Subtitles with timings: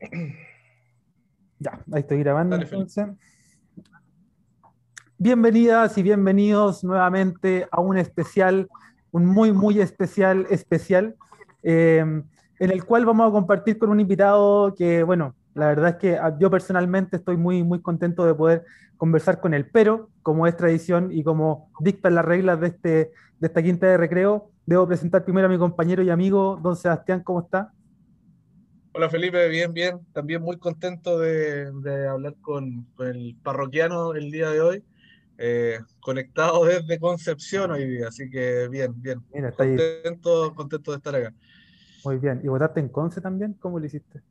[1.58, 3.06] Ya, ahí estoy grabando entonces.
[5.16, 8.68] Bienvenidas y bienvenidos nuevamente a un especial,
[9.10, 11.16] un muy, muy especial, especial,
[11.62, 12.04] eh,
[12.58, 16.20] en el cual vamos a compartir con un invitado que, bueno, la verdad es que
[16.38, 18.66] yo personalmente estoy muy, muy contento de poder
[18.98, 23.46] conversar con él, pero como es tradición y como dictan las reglas de, este, de
[23.46, 27.40] esta quinta de recreo, debo presentar primero a mi compañero y amigo, don Sebastián, ¿cómo
[27.40, 27.72] está?
[28.96, 30.00] Hola Felipe, bien, bien.
[30.14, 31.68] También muy contento de,
[32.08, 34.84] hablar con, el parroquiano el día de hoy.
[35.36, 39.22] Eh, conectado desde Concepción hoy día, así que bien, bien.
[39.34, 41.34] Mira, contento, contento de estar acá.
[42.06, 42.40] Muy bien.
[42.42, 43.52] ¿Y votaste en Conce también?
[43.60, 44.22] ¿Cómo lo hiciste?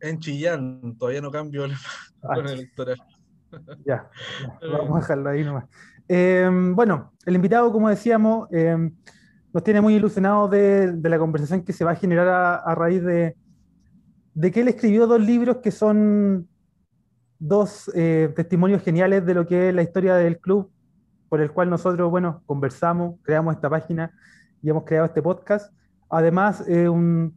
[0.00, 1.72] En Chillán, todavía no cambio el,
[2.24, 3.00] ah, electoral.
[3.86, 4.10] Ya,
[4.62, 5.66] vamos a dejarlo ahí nomás.
[6.08, 8.96] Em, bueno, el invitado, como decíamos, em,
[9.52, 13.36] nos tiene muy ilusionados de, la conversación que se va a generar a raíz de,
[14.34, 16.48] de que él escribió dos libros que son
[17.38, 20.70] dos eh, testimonios geniales de lo que es la historia del club,
[21.28, 24.12] por el cual nosotros, bueno, conversamos, creamos esta página
[24.62, 25.74] y hemos creado este podcast.
[26.08, 27.34] Además, eh, un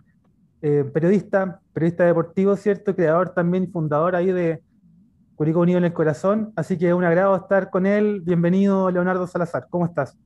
[0.62, 2.96] eh, periodista, periodista deportivo, ¿cierto?
[2.96, 4.62] Creador también fundador ahí de
[5.36, 6.54] Curicó Unido en el Corazón.
[6.56, 8.22] Así que un agrado estar con él.
[8.22, 9.68] Bienvenido, Leonardo Salazar.
[9.70, 10.18] ¿Cómo estás?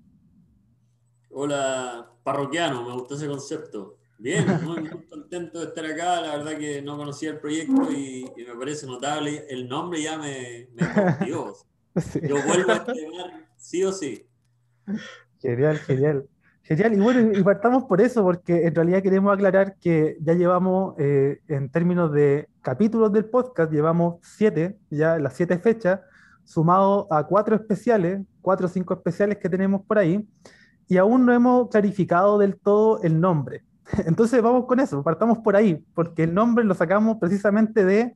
[1.30, 3.99] Hola, parroquiano, me gustó ese concepto.
[4.20, 6.20] Bien, muy, contento de estar acá.
[6.20, 9.46] La verdad que no conocía el proyecto y, me parece notable.
[9.50, 11.56] El nombre ya me, me Yo
[12.46, 14.28] vuelvo a estrenar sí o sí.
[15.40, 16.28] Genial, genial.
[16.64, 16.94] Genial.
[16.94, 21.40] Y bueno, y partamos por eso, porque en realidad queremos aclarar que ya llevamos, eh,
[21.48, 26.02] en términos de capítulos del podcast, llevamos siete, ya las siete fechas,
[26.44, 30.28] sumado a cuatro especiales, cuatro o cinco especiales que tenemos por ahí,
[30.90, 33.64] y aún no hemos clarificado del todo el nombre.
[34.06, 38.16] Entonces vamos con eso, partamos por ahí, porque el nombre lo sacamos precisamente de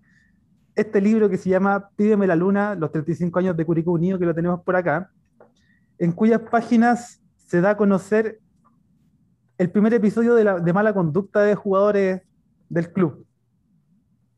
[0.75, 4.25] este libro que se llama Pídeme la Luna, los 35 años de Curicó Unido, que
[4.25, 5.11] lo tenemos por acá,
[5.99, 8.39] en cuyas páginas se da a conocer
[9.57, 12.21] el primer episodio de, la, mala conducta de jugadores
[12.69, 13.25] del club.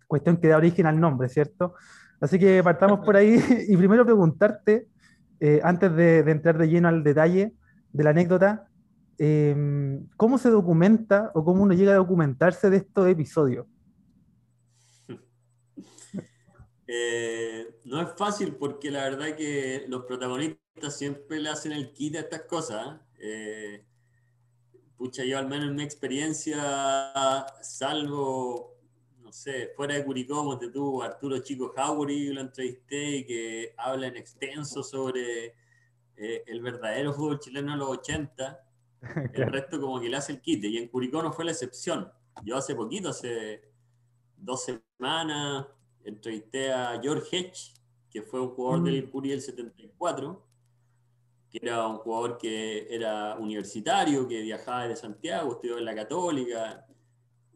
[0.08, 1.74] Cuestión que da origen al nombre, ¿cierto?
[2.20, 4.88] Así que partamos por ahí y primero preguntarte,
[5.40, 7.54] eh, antes de, de entrar de lleno al detalle
[7.94, 8.68] de la anécdota,
[9.18, 13.66] Em, ¿cómo se documenta o cómo uno llega a documentarse de estos episodios?
[16.88, 22.16] Eh, no es fácil porque la verdad que los protagonistas siempre le hacen el kit
[22.16, 23.00] a estas cosas.
[23.18, 23.84] Eh,
[24.96, 28.78] pucha, yo al menos en mi experiencia, salvo,
[29.20, 34.06] no sé, fuera de Curicó, donde tuvo Arturo Chico Jauregui, lo entrevisté y que habla
[34.06, 35.56] en extenso sobre
[36.18, 38.65] eh, el verdadero fútbol chileno en los 80.
[39.34, 40.68] El resto como que le hace el quite.
[40.68, 42.12] Y en Curicó no fue la excepción.
[42.44, 43.62] Yo hace poquito, hace
[44.38, 45.68] dos semanas,
[46.04, 47.74] entrevisté a George Hedge,
[48.10, 49.10] que fue un jugador del mm.
[49.10, 50.46] Curi del 74,
[51.52, 56.86] que era un jugador que era universitario, que viajaba de Santiago, estudió en la Católica,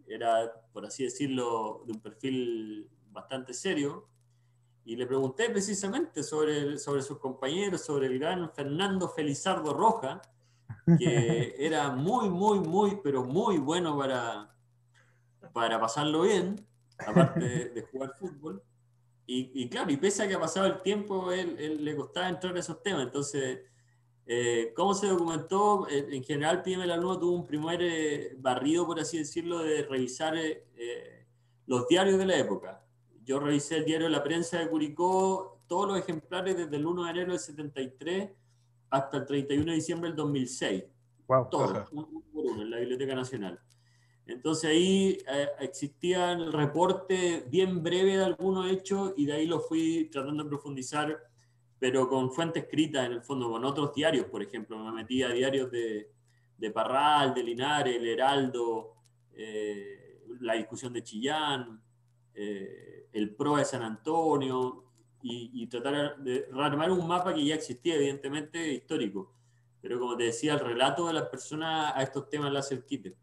[0.08, 4.08] era, por así decirlo, de un perfil bastante serio.
[4.86, 10.22] Y le pregunté precisamente sobre, sobre sus compañeros, sobre el gran Fernando Felizardo Roja,
[10.98, 14.56] que era muy, muy, muy, pero muy bueno para,
[15.54, 16.56] para pasarlo bien,
[16.98, 18.64] aparte de, jugar fútbol.
[19.32, 22.58] Y, claro, y pese a que ha pasado el tiempo, él, le costaba entrar en
[22.58, 23.04] esos temas.
[23.04, 23.60] Entonces,
[24.26, 25.88] eh, ¿cómo se documentó?
[25.88, 30.36] En, general, PM la Luna tuvo un primer eh, barrido, por así decirlo, de revisar
[30.36, 31.28] eh,
[31.68, 32.84] los diarios de la época.
[33.24, 37.04] Yo revisé el diario de la prensa de Curicó, todos los ejemplares desde el 1
[37.04, 38.32] de enero del 73
[38.90, 40.84] hasta el 31 de diciembre del 2006.
[41.28, 41.48] Wow.
[41.50, 43.60] Todo, uno por uno, en la Biblioteca Nacional.
[44.26, 49.60] Entonces ahí eh, existía el reporte bien breve de algunos hechos y de ahí lo
[49.60, 51.18] fui tratando de profundizar,
[51.80, 54.78] pero con fuente escrita en el fondo, con otros diarios, por ejemplo.
[54.78, 56.12] Me metí a diarios de,
[56.58, 58.96] de Parral, de Linares, El Heraldo,
[59.34, 61.82] eh, la discusión de Chillán,
[62.34, 64.89] eh, el PRO de San Antonio,
[65.22, 69.34] y, tratar de rearmar un mapa que ya existía, evidentemente, histórico.
[69.82, 72.86] Pero como te decía, el relato de las personas a estos temas le hace el
[72.86, 73.16] quite.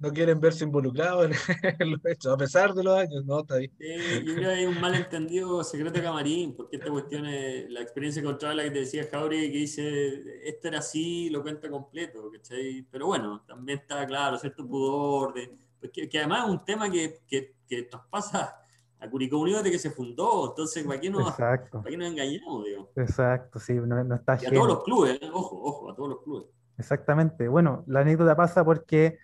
[0.00, 1.32] No quieren verse involucrados en,
[1.90, 3.40] los hechos, a pesar de los años, ¿no?
[3.40, 7.80] Está yo creo que hay un malentendido secreto de camarín, porque esta cuestión es la
[7.80, 12.30] experiencia contra la que te decía Jauri, que dice, esto era así, lo cuenta completo,
[12.30, 12.86] ¿cachai?
[12.88, 15.50] Pero bueno, también está claro, cierto pudor, de,
[15.80, 18.56] pues que, además es un tema que, que, que traspasa
[19.00, 22.64] a Curicó Unido desde que se fundó, entonces, ¿para qué, nos, ¿para qué nos engañamos?
[22.64, 22.90] Digo?
[22.96, 25.30] Exacto, sí, no, no está Y a todos los clubes, ¿eh?
[25.32, 26.46] ojo, ojo, a todos los clubes.
[26.76, 27.48] Exactamente.
[27.48, 29.18] Bueno, la anécdota pasa porque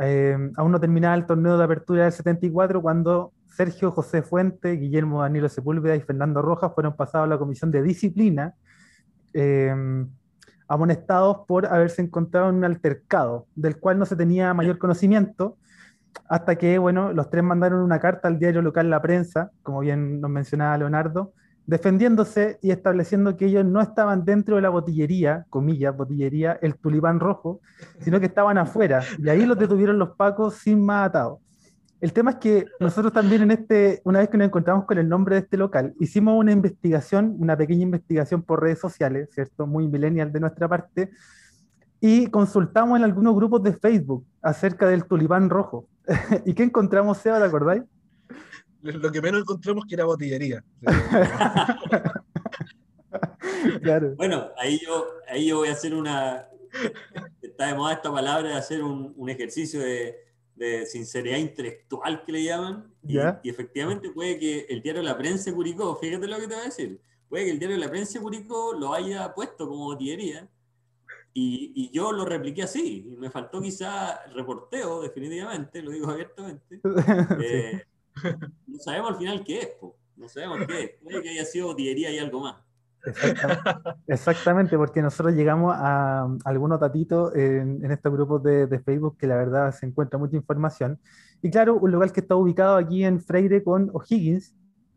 [0.00, 5.22] Eh, aún no terminaba el torneo de apertura del 74 cuando Sergio José Fuente, Guillermo
[5.22, 8.54] Danilo Sepúlveda y Fernando Rojas fueron pasados a la comisión de disciplina,
[9.34, 9.74] eh,
[10.68, 15.56] amonestados por haberse encontrado en un altercado, del cual no se tenía mayor conocimiento,
[16.28, 20.20] hasta que, bueno, los tres mandaron una carta al diario local La Prensa, como bien
[20.20, 21.32] nos mencionaba Leonardo,
[21.66, 27.20] defendiéndose y estableciendo que ellos no estaban dentro de la botillería, comillas, botillería, el tulipán
[27.20, 27.60] rojo,
[28.00, 29.02] sino que estaban afuera.
[29.18, 31.40] Y ahí los detuvieron los pacos sin más atados.
[32.00, 35.08] El tema es que nosotros también en este, una vez que nos encontramos con el
[35.08, 39.66] nombre de este local, hicimos una investigación, una pequeña investigación por redes sociales, ¿cierto?
[39.66, 41.10] Muy millennial de nuestra parte,
[42.00, 45.86] y consultamos en algunos grupos de Facebook acerca del tulipán rojo.
[46.46, 47.82] ¿Y qué encontramos, Seba, te acordáis?
[48.82, 50.62] Lo que menos encontramos que era botillería.
[53.82, 54.14] claro.
[54.16, 56.46] Bueno, ahí yo, ahí yo voy a hacer una...
[57.42, 60.28] Está de moda esta palabra de hacer un, un ejercicio de
[60.58, 62.92] de sinceridad intelectual que le llaman.
[63.06, 63.18] Y,
[63.48, 67.00] efectivamente puede que el diario La Prensa Curicó, fíjate lo que te voy a decir,
[67.28, 70.48] puede que el diario La Prensa Curicó lo haya puesto como botillería
[71.34, 73.06] y, y, yo lo repliqué así.
[73.12, 76.80] Y me faltó quizá reporteo, definitivamente, lo digo abiertamente.
[78.20, 79.68] Eh, no sabemos al final qué es,
[80.16, 80.90] no sabemos qué es.
[81.00, 82.56] Puede que haya sido botillería y algo más.
[84.08, 89.72] Exactamente, porque nosotros llegamos a, algunos datitos en, estos grupos de, Facebook que la verdad
[89.72, 90.98] se encuentra mucha información.
[91.42, 94.54] Y claro, un lugar que está ubicado aquí en Freire con O'Higgins,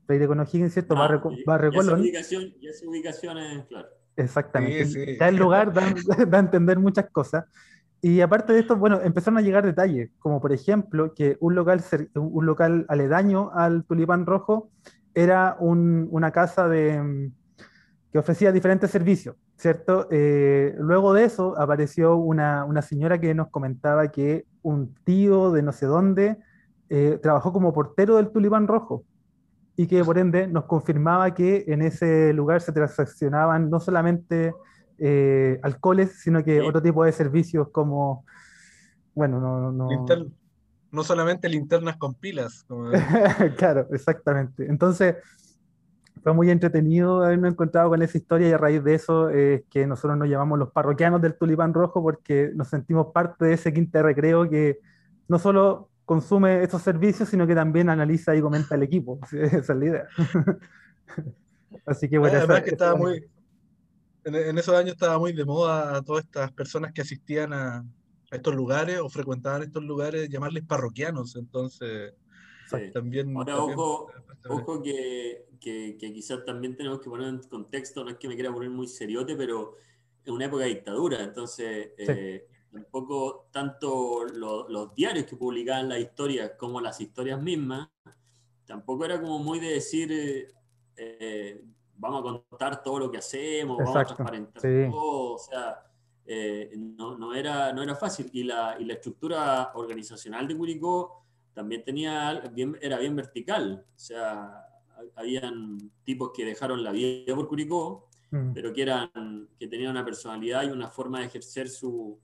[0.07, 0.95] Freire con O'Higgins, ¿cierto?
[0.95, 2.03] Ah, barrio, Colón.
[2.03, 3.87] y esa ubicación es, claro.
[4.15, 5.17] Exactamente.
[5.17, 5.81] Ya el lugar da,
[6.27, 7.45] da, a entender muchas cosas.
[8.01, 11.83] Y aparte de esto, bueno, empezaron a llegar detalles, como por ejemplo que un local,
[12.15, 14.71] un local aledaño al Tulipán Rojo
[15.13, 17.29] era un, una casa de,
[18.11, 20.07] que ofrecía diferentes servicios, ¿cierto?
[20.09, 25.61] Eh, luego de eso apareció una, una, señora que nos comentaba que un tío de
[25.61, 26.37] no sé dónde
[26.89, 29.05] eh, trabajó como portero del Tulipán Rojo
[29.75, 34.53] y que por ende nos confirmaba que en ese lugar se transaccionaban no solamente
[34.97, 38.25] eh, alcoholes, sino que otro tipo de servicios como,
[39.15, 39.71] bueno, no...
[39.71, 40.05] no,
[40.91, 42.65] no solamente linternas con pilas.
[43.57, 44.65] claro, exactamente.
[44.67, 45.15] Entonces,
[46.21, 49.87] fue muy entretenido habernos encontrado con esa historia y a raíz de eso es que
[49.87, 54.03] nosotros nos llamamos los parroquianos del Tulipán Rojo porque nos sentimos parte de ese quinto
[54.03, 54.79] recreo que
[55.27, 59.17] no solo consume estos servicios, sino que también analiza y comenta el equipo.
[59.31, 60.07] Esa es la idea.
[61.85, 62.37] Así que bueno.
[62.37, 63.25] Además que estaba muy,
[64.25, 68.35] en, esos años estaba muy de moda a todas estas personas que asistían a, a
[68.35, 71.37] estos lugares o frecuentaban estos lugares, llamarles parroquianos.
[71.37, 72.13] Entonces,
[72.91, 73.33] también...
[73.37, 74.11] Ahora, ojo,
[74.49, 78.51] ojo que, que, quizás también tenemos que poner en contexto, no es que me quiera
[78.51, 79.77] poner muy seriote, pero
[80.25, 85.99] es una época de dictadura, entonces eh, un poco tanto los diarios que publicaban las
[85.99, 87.89] historias como las historias mismas,
[88.65, 90.53] tampoco era como muy de decir, eh,
[90.95, 91.63] eh,
[91.97, 95.83] vamos a contar todo lo que hacemos, vamos a transparentar todo, o sea,
[96.77, 98.29] no, no, era, no era fácil.
[98.31, 103.99] Y la, y la estructura organizacional de Curicó también tenía, bien, era bien vertical, o
[103.99, 104.65] sea,
[105.15, 108.53] habían tipos que dejaron la vida por Curicó, mm.
[108.53, 112.19] pero que, eran, que tenían una personalidad y una forma de ejercer su,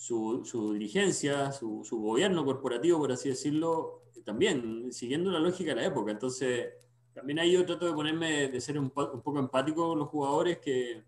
[0.00, 6.10] su, dirigencia, su, gobierno corporativo, por así decirlo, también siguiendo la lógica de la época.
[6.10, 6.68] Entonces,
[7.12, 10.58] también ahí yo trato de ponerme, de ser un, un poco empático con los jugadores
[10.58, 11.04] que,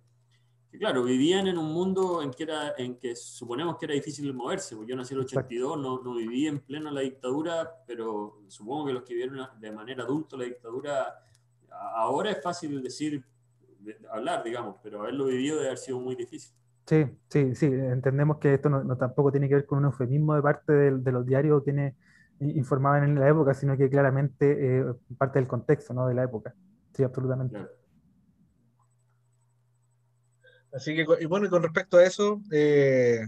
[0.79, 4.77] claro, vivían en un mundo en que, era, en que suponemos que era difícil moverse,
[4.77, 8.87] porque yo nací en el 82, no, no viví en pleno la dictadura, pero supongo
[8.89, 11.15] que los que vivieron de manera adulta la dictadura,
[11.71, 13.25] ahora es fácil decir,
[14.11, 16.53] hablar, digamos, pero haberlo vivido debe haber sido muy difícil.
[16.87, 20.43] Sí, sí, sí, entendemos que esto no, tampoco tiene que ver con un eufemismo de
[20.43, 21.95] parte de, los diarios quienes
[22.41, 24.85] informaban en la época, sino que claramente eh,
[25.17, 26.09] parte del contexto ¿no?
[26.09, 26.55] de la época.
[26.93, 27.59] Sí, absolutamente.
[30.73, 33.21] Así que, y bueno, y con respecto a eso, eh,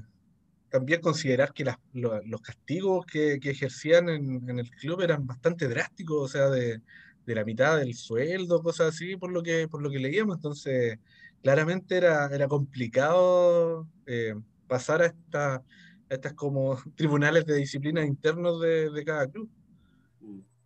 [0.71, 6.49] también considerar que los castigos que, ejercían en, el club eran bastante drásticos, o sea,
[6.51, 6.81] de,
[7.27, 10.37] la mitad del sueldo, cosas así, por lo que, por lo que leíamos.
[10.37, 10.99] Entonces,
[11.45, 14.35] claramente era, era complicado eh,
[14.67, 15.63] pasar a, esta,
[16.09, 19.49] estas como tribunales de disciplina internos de, cada club.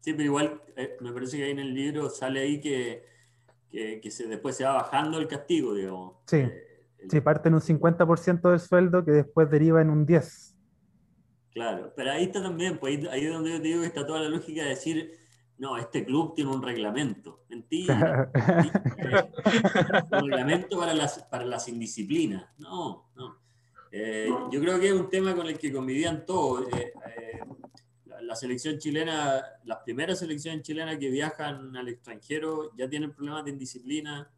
[0.00, 3.04] Sí, pero igual eh, me parece que ahí en el libro sale ahí que,
[3.70, 6.14] que, se, después se va bajando el castigo, digamos.
[6.26, 6.44] Sí.
[7.08, 10.54] Sí, parte en un 50% del sueldo que después deriva en un 10%.
[11.52, 14.20] Claro, pero ahí está también, pues ahí, es donde yo te digo que está toda
[14.20, 15.18] la lógica de decir,
[15.58, 17.44] no, este club tiene un reglamento.
[17.48, 18.30] Mentira.
[20.12, 22.46] un reglamento para las, para las indisciplinas.
[22.58, 23.38] No, no.
[23.90, 26.68] Eh, yo creo que es un tema con el que convivían todos.
[26.72, 27.40] Eh, eh,
[28.20, 33.50] la, selección chilena, las primeras selecciones chilenas que viajan al extranjero ya tienen problemas de
[33.50, 34.30] indisciplina.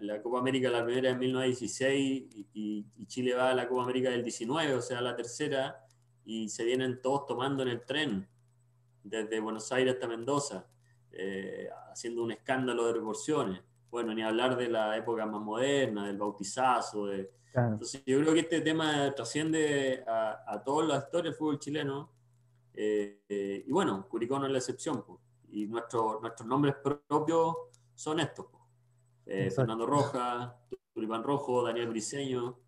[0.00, 4.10] La, Copa América, la primera en 1916, y, y, Chile va a la Copa América
[4.10, 5.84] del 19, o sea, la tercera,
[6.24, 8.28] y se vienen todos tomando en el tren
[9.02, 10.66] desde Buenos Aires hasta Mendoza,
[11.90, 17.06] haciendo un escándalo de proporciones bueno, ni hablar de la época más moderna, del bautizazo.
[17.06, 17.30] De...
[17.54, 22.10] Entonces yo creo que este tema trasciende a, a toda la historia del fútbol chileno.
[22.72, 25.04] Eh, eh, y bueno, Curicó no es la excepción.
[25.50, 27.54] Y nuestro, nuestros nombres propios
[27.94, 28.46] son estos.
[29.26, 30.56] Eh, Fernando Roja,
[30.94, 32.60] Tulipán Rojo, Daniel Briseño.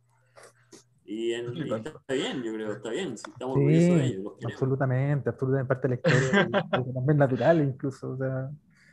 [1.06, 3.18] Y, está bien, yo creo, está bien.
[3.18, 4.32] Si estamos sí, de ellos.
[4.44, 6.48] absolutamente, absolutamente parte de la historia.
[6.94, 8.12] también natural incluso.
[8.12, 8.50] O sea.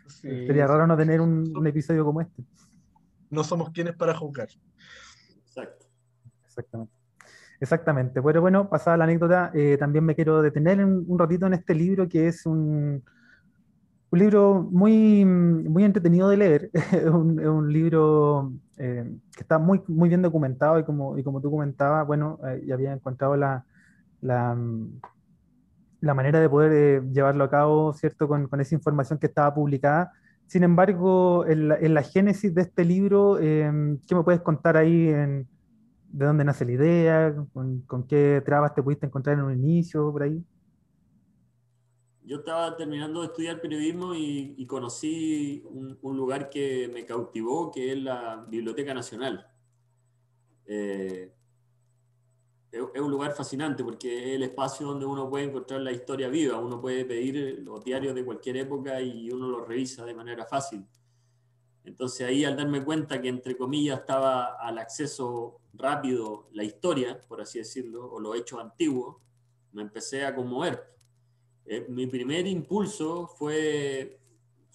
[0.08, 2.44] Sería raro no tener un, episodio como este.
[3.30, 4.50] No somos quienes para juzgar.
[5.46, 5.86] Exacto.
[6.46, 6.94] Exactamente.
[7.62, 8.22] Exactamente.
[8.22, 12.10] Pero bueno, pasada la anécdota, eh, también me quiero detener un, ratito en este libro
[12.10, 13.04] que es un,
[14.10, 16.72] un libro muy, muy entretenido de leer.
[16.92, 18.52] es un, libro
[18.84, 22.64] eh, que está muy, muy bien documentado y como, y como tú comentabas, bueno, eh,
[22.66, 23.64] ya había encontrado la,
[24.22, 24.58] la,
[26.00, 29.54] la manera de poder eh, llevarlo a cabo, ¿cierto?, con, con, esa información que estaba
[29.54, 30.12] publicada.
[30.48, 34.78] Sin embargo, en la, en la génesis de este libro, em, ¿qué me puedes contar
[34.78, 35.10] ahí?
[35.10, 35.48] En,
[36.10, 37.36] ¿De dónde nace la idea?
[37.54, 40.44] Con, ¿Con, qué trabas te pudiste encontrar en un inicio, por ahí?
[42.24, 47.72] Yo estaba terminando de estudiar periodismo y, y conocí un, un, lugar que me cautivó,
[47.72, 49.48] que es la Biblioteca Nacional.
[50.66, 51.34] Eh,
[52.72, 56.58] es un lugar fascinante porque es el espacio donde uno puede encontrar la historia viva,
[56.58, 60.86] uno puede pedir los diarios de cualquier época y uno los revisa de manera fácil.
[61.84, 67.42] Entonces ahí al darme cuenta que entre comillas estaba al acceso rápido la historia, por
[67.42, 69.18] así decirlo, o los hechos antiguos,
[69.74, 70.82] me empecé a conmover.
[71.66, 74.20] Eh, mi primer impulso fue,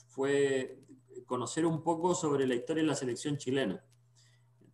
[0.08, 0.78] fue
[1.26, 3.82] conocer un poco sobre la historia de la selección chilena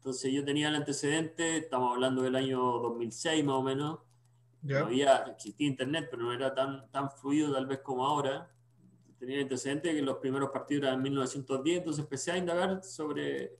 [0.03, 4.01] entonces yo tenía el antecedente, estamos hablando del año 2006 más o menos.
[4.63, 8.51] No había, existía internet, pero no era tan, tan fluido tal vez como ahora.
[9.21, 13.55] Tenía el antecedente que los primeros partidos eran en 1910, entonces empecé a indagar sobre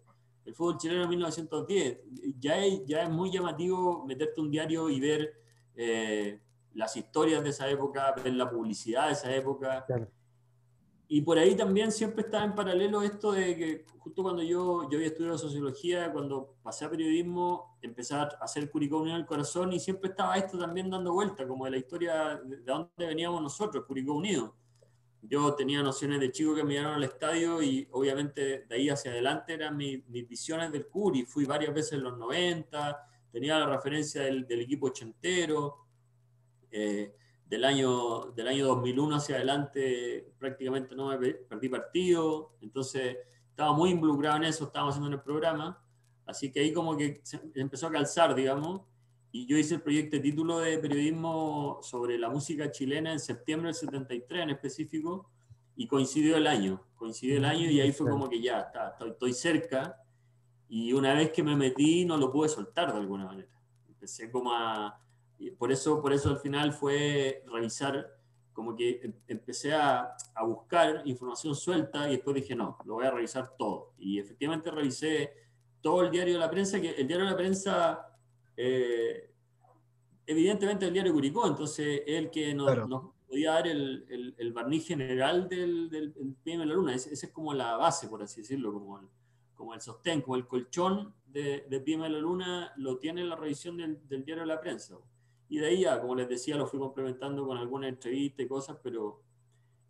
[0.45, 1.99] el fútbol chileno en 1910.
[2.41, 5.41] Ya es, ya es muy llamativo meterte un diario y ver
[5.77, 6.41] eh,
[6.75, 9.85] las historias de esa época, ver la publicidad de esa época.
[11.09, 14.97] Y por ahí también siempre está en paralelo esto de que justo cuando yo, yo
[14.97, 19.79] había estudiado sociología, cuando pasé a periodismo, empecé a hacer Curicó Unido el Corazón y
[19.79, 24.15] siempre estaba esto también dando vuelta, como de la historia de dónde veníamos nosotros, Curicó
[24.15, 24.57] Unido.
[25.21, 29.11] Yo tenía nociones de chico que me llevaron al estadio y obviamente de ahí hacia
[29.13, 31.25] adelante eran mis, mis visiones del Curi.
[31.27, 35.82] Fui varias veces en los 90, tenía la referencia del, del equipo ochentero.
[36.73, 37.15] Eh,
[37.53, 43.19] del año, del año 2001 hacia adelante prácticamente no me perdí partido, entonces
[43.51, 45.85] estaba muy involucrado en eso, estábamos haciendo en el programa,
[46.25, 47.23] así que ahí como que
[47.55, 48.81] empezó a calzar, digamos,
[49.33, 53.67] y yo hice el proyecto de título de periodismo sobre la música chilena en septiembre
[53.67, 55.29] del 73 en específico,
[55.77, 59.11] y coincidió el año, coincidió el año y ahí fue como que ya, está, estoy,
[59.11, 59.99] estoy cerca,
[60.71, 63.53] y una vez que me metí no lo pude soltar de alguna manera.
[63.87, 64.99] Empecé como a,
[65.59, 68.07] por eso, por eso al final fue revisar,
[68.53, 73.07] como que em, empecé a, a, buscar información suelta y después dije, no, lo voy
[73.07, 73.95] a revisar todo.
[73.99, 75.33] Y efectivamente revisé
[75.83, 78.07] todo el diario de la prensa, que el diario de la prensa,
[78.57, 79.35] eh,
[80.27, 84.87] evidentemente el diario Curicó, entonces el que nos, nos podía dar el, el, el, barniz
[84.87, 86.95] general del, del, de la Luna.
[86.95, 89.09] Esa es como la base, por así decirlo, como el,
[89.55, 93.77] como el sostén, como el colchón de, de de la Luna, lo tiene la revisión
[93.77, 94.97] del, del diario de la prensa.
[95.53, 98.79] Y de ahí ya, como les decía, lo fui complementando con algunas entrevistas y cosas,
[98.83, 99.21] pero,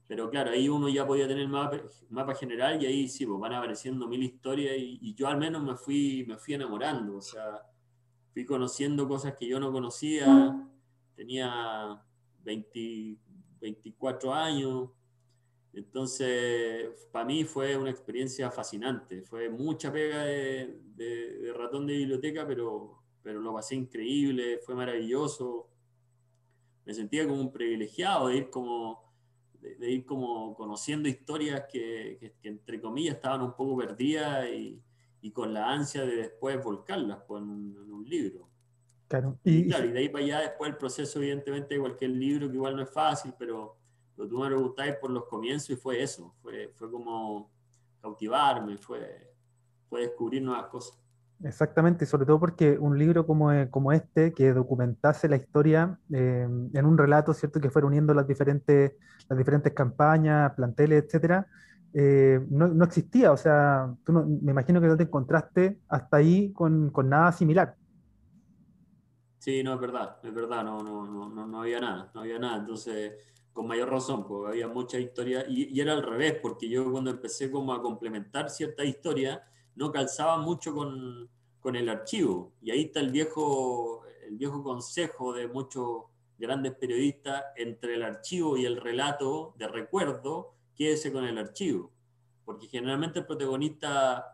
[0.08, 3.52] pero claro, ahí uno ya podía tener mapa, mapa general y ahí sí, pues van
[3.52, 7.64] apareciendo mil historias y, yo al menos me fui, me fui enamorando, o sea,
[8.32, 10.68] fui conociendo cosas que yo no conocía,
[11.14, 12.02] tenía
[12.42, 13.18] 20,
[13.60, 14.90] 24 años,
[15.74, 22.44] entonces para mí fue una experiencia fascinante, fue mucha pega de, de ratón de biblioteca,
[22.48, 25.68] pero pero lo pasé increíble, fue maravilloso.
[26.84, 29.12] Me sentía como un privilegiado de ir como,
[29.60, 34.82] de, ir como conociendo historias que, que, entre comillas estaban un poco perdidas y,
[35.20, 38.48] y, con la ansia de después volcarlas pues, en, un, libro.
[39.06, 39.38] Claro.
[39.44, 42.56] Y, claro, y de ahí para allá después el proceso evidentemente de cualquier libro que
[42.56, 43.76] igual no es fácil, pero,
[44.16, 47.50] pero tú me preguntáis por los comienzos y fue eso, fue, fue como
[48.00, 49.32] cautivarme, fue,
[49.88, 51.01] fue descubrir nuevas cosas.
[51.44, 56.46] Exactamente, sobre todo porque un libro como, eh, como este, que documentase la historia eh,
[56.72, 57.60] en un relato, ¿cierto?
[57.60, 58.92] Que fuera uniendo las diferentes,
[59.28, 61.46] las diferentes campañas, planteles, etcétera,
[61.94, 63.32] eh, no, no, existía.
[63.32, 67.32] O sea, tú no, me imagino que no te encontraste hasta ahí con, con, nada
[67.32, 67.74] similar.
[69.38, 72.58] Sí, no, es verdad, es verdad, no, no, no, no había nada, no había nada.
[72.58, 73.14] Entonces,
[73.52, 77.10] con mayor razón, porque había mucha historia, y, y, era al revés, porque yo cuando
[77.10, 79.42] empecé como a complementar cierta historia,
[79.76, 81.28] no calzaba mucho con,
[81.60, 82.52] con, el archivo.
[82.62, 86.04] Y ahí está el viejo, el viejo consejo de muchos
[86.38, 91.90] grandes periodistas entre el archivo y el relato de recuerdo, quédese con el archivo.
[92.44, 94.31] Porque generalmente el protagonista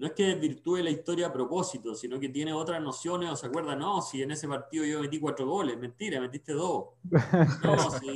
[0.00, 3.48] no es que desvirtúe la historia a propósito, sino que tiene otras nociones o se
[3.48, 6.86] acuerda, no, si en ese partido yo metí cuatro goles, mentira, metiste dos.
[7.62, 8.06] No, si,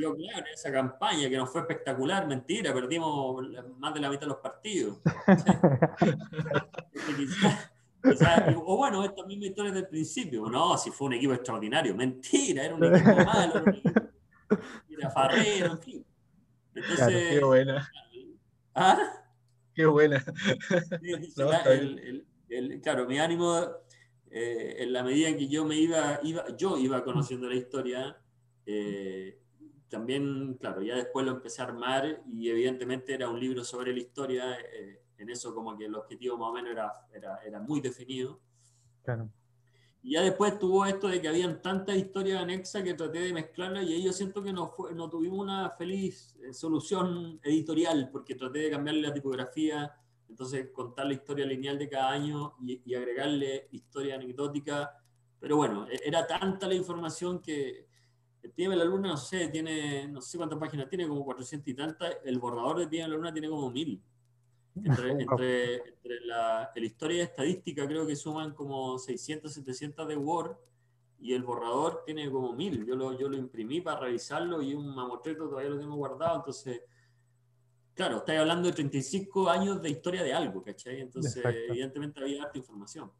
[0.00, 3.44] yo, claro, en esa campaña que nos fue espectacular, mentira, perdimos
[3.78, 4.98] más de la mitad de los partidos.
[8.64, 12.76] o bueno, esta misma historia del principio, no, si fue un equipo extraordinario, mentira, era
[12.76, 14.00] un equipo malo, era, un equipo,
[14.90, 16.06] era farrero, en fin.
[16.72, 17.90] Entonces, claro, qué buena.
[18.76, 19.24] ¿Ah?
[19.78, 20.20] Qué buena.
[21.36, 23.62] no, el, el, claro, mi ánimo,
[24.28, 28.20] eh, en la medida en que yo me iba, iba yo iba conociendo la historia,
[28.66, 29.38] eh,
[29.88, 34.00] también, claro, ya después lo empecé a armar y evidentemente era un libro sobre la
[34.00, 37.80] historia, eh, en eso como que el objetivo más o menos era, era, era muy
[37.80, 38.40] definido.
[39.04, 39.30] Claro.
[40.02, 43.84] Y ya después tuvo esto de que habían tantas historias anexas que traté de mezclarlas
[43.84, 48.34] y ahí yo siento que no, fue, no tuvimos una feliz eh, solución editorial porque
[48.34, 49.92] traté de cambiarle la tipografía,
[50.28, 54.92] entonces contar la historia lineal de cada año y, y agregarle historia anecdótica.
[55.40, 57.88] Pero bueno, e, era tanta la información que
[58.54, 62.18] tiene la Luna, no sé, tiene no sé cuántas páginas tiene, como 400 y tantas.
[62.24, 64.02] El borrador de Tiene la Luna tiene como 1000.
[64.76, 70.16] Entre, entre, entre la, la, historia y estadística creo que suman como 600, 700 de
[70.16, 70.56] Word
[71.20, 72.86] y el borrador tiene como 1000.
[72.86, 76.36] Yo lo, yo lo imprimí para revisarlo y un mamotreto todavía lo tengo guardado.
[76.36, 76.80] Entonces,
[77.94, 81.00] claro, estáis hablando de 35 años de historia de algo, ¿cachai?
[81.00, 81.58] Entonces, Exacto.
[81.70, 83.10] evidentemente había harta información.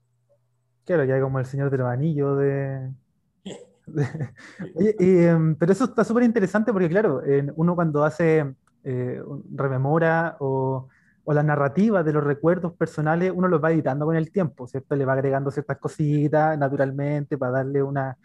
[0.84, 2.90] Claro, ya como el señor de los anillos de...
[4.74, 9.22] Oye, eh, pero eso está súper interesante porque, claro, eh, uno cuando hace, eh,
[9.54, 10.88] rememora o
[11.28, 14.96] o la narrativa de los recuerdos personales, uno los va editando con el tiempo, ¿cierto?
[14.96, 18.16] Le va agregando ciertas cositas naturalmente para darle una,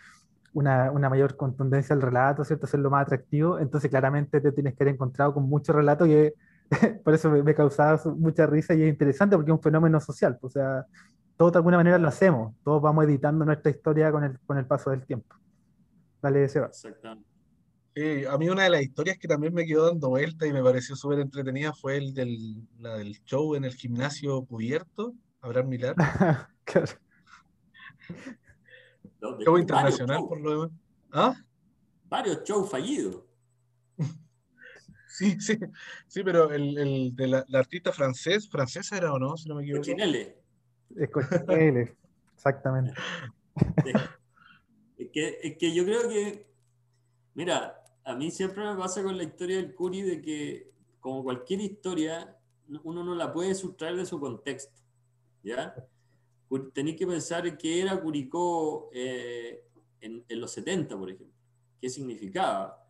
[0.53, 2.65] una, una, mayor contundencia al relato, ¿cierto?
[2.65, 3.59] Hacerlo más atractivo.
[3.59, 6.33] Entonces, claramente te tienes que haber encontrado con muchos relatos que
[7.03, 10.39] por eso me, me causaba mucha risa y es interesante porque es un fenómeno social.
[10.41, 10.85] O sea,
[11.35, 14.65] todos de alguna manera lo hacemos, todos vamos editando nuestra historia con el, con el
[14.65, 15.35] paso del tiempo.
[16.21, 16.67] Dale, Seba.
[16.67, 17.32] Exactamente.
[17.95, 20.63] Sí, a mí una de las historias que también me quedó dando vuelta y me
[20.63, 25.95] pareció súper entretenida fue el del, la del show en el gimnasio cubierto, Abraham Millar.
[26.63, 26.87] claro.
[29.45, 30.27] Show internacional, show.
[30.27, 30.71] por lo demás.
[31.11, 31.35] ¿Ah?
[32.09, 33.23] Varios shows fallidos.
[35.15, 35.59] Sí, sí,
[36.07, 39.53] sí, pero el, el de la, la, artista francés, francesa era o no, si no
[39.53, 39.81] me equivoco.
[39.83, 40.41] Cochinelle.
[40.95, 41.95] Es Cochinelle,
[42.33, 42.99] exactamente.
[44.97, 46.47] Es que, es que yo creo que,
[47.35, 51.61] mira, a mí siempre me pasa con la historia del Curi de que, como cualquier
[51.61, 52.37] historia,
[52.83, 54.81] uno no la puede sustraer de su contexto.
[55.43, 55.75] ¿Ya?
[56.73, 59.65] Tenéis que pensar qué era Curicó eh,
[60.01, 61.35] en, en, los 70, por ejemplo.
[61.81, 62.87] ¿Qué significaba?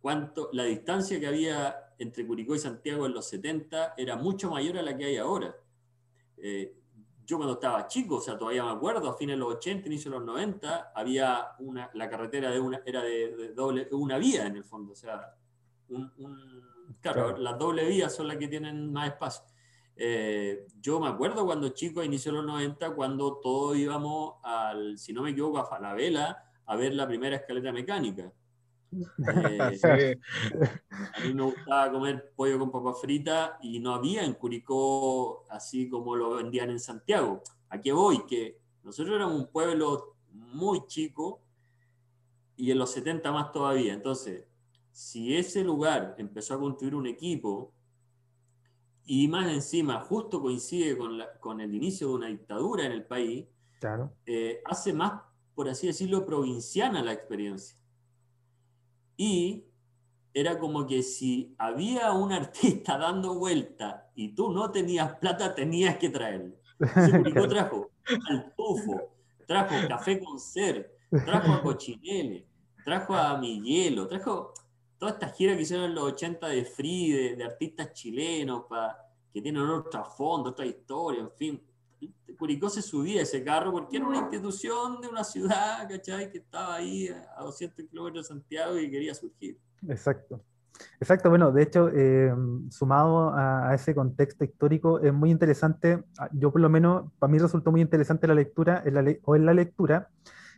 [0.00, 4.78] Cuánto, la distancia que había entre Curicó y Santiago en los 70 era mucho mayor
[4.78, 5.56] a la que hay ahora.
[6.36, 6.74] Eh,
[7.24, 10.10] yo cuando estaba chico, o sea, todavía me acuerdo, a fines de los 80, inicio
[10.10, 14.46] de los 90, había una, la carretera de una, era de, de doble, una vía
[14.46, 15.34] en el fondo, o sea,
[15.88, 19.44] un, un, claro, claro, las doble vías son las que tienen más espacio.
[19.96, 24.98] Eh, yo me acuerdo cuando chico, a inicio de los 90, cuando todos íbamos al,
[24.98, 28.32] si no me equivoco, a Falabella a ver la primera escalera mecánica.
[29.82, 30.16] Eh.
[30.90, 35.88] A mí me gustaba comer pollo con papa frita y no había en Curicó así
[35.88, 37.42] como lo vendían en Santiago.
[37.68, 38.24] ¿A qué voy?
[38.26, 41.42] Que nosotros éramos un pueblo muy chico
[42.56, 43.94] y en los 70 más todavía.
[43.94, 44.44] Entonces,
[44.92, 47.72] si ese lugar empezó a construir un equipo
[49.06, 53.04] y más encima justo coincide con, la, con el inicio de una dictadura en el
[53.04, 53.46] país,
[53.80, 54.12] claro.
[54.24, 55.22] eh, hace más,
[55.54, 57.76] por así decirlo, provinciana la experiencia.
[59.16, 59.64] Y
[60.32, 65.96] era como que si había un artista dando vuelta y tú no tenías plata, tenías
[65.96, 66.54] que traerlo.
[66.78, 67.90] Entonces, trajo
[68.28, 69.14] al tufo,
[69.46, 72.46] trajo café con ser, trajo a Cochinele,
[72.84, 74.52] trajo a Miguelo, trajo
[74.98, 78.98] toda esta gira que hicieron en los 80 de Free, de, de artistas chilenos, pa,
[79.32, 81.62] que tienen otro trasfondo, otra historia, en fin.
[82.38, 86.30] Curicó se subía ese carro porque era una institución de una ciudad, ¿cachai?
[86.30, 89.58] Que estaba ahí a 200 kilómetros de Santiago y quería surgir.
[89.88, 90.40] Exacto.
[91.00, 92.34] Exacto, bueno, de hecho, eh,
[92.70, 97.38] sumado a, ese contexto histórico, es muy interesante, ah, yo por lo menos, para mí
[97.38, 100.08] resultó muy interesante la lectura, en la o en la lectura,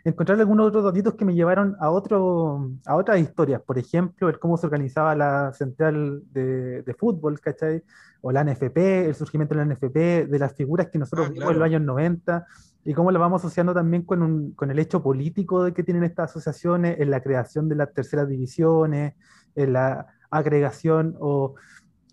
[0.08, 4.38] encontrar algunos otros datos que me llevaron a, otro, a otras historias, por ejemplo, el
[4.38, 7.82] cómo se organizaba la central de, de fútbol, ¿cachai?
[8.20, 11.50] O la NFP, el surgimiento de la NFP, de las figuras que nosotros ah, vimos
[11.50, 12.46] en los años 90,
[12.84, 16.04] y cómo la vamos asociando también con, un, con el hecho político de que tienen
[16.04, 19.14] estas asociaciones en la creación de las terceras divisiones,
[19.56, 21.56] en la agregación o,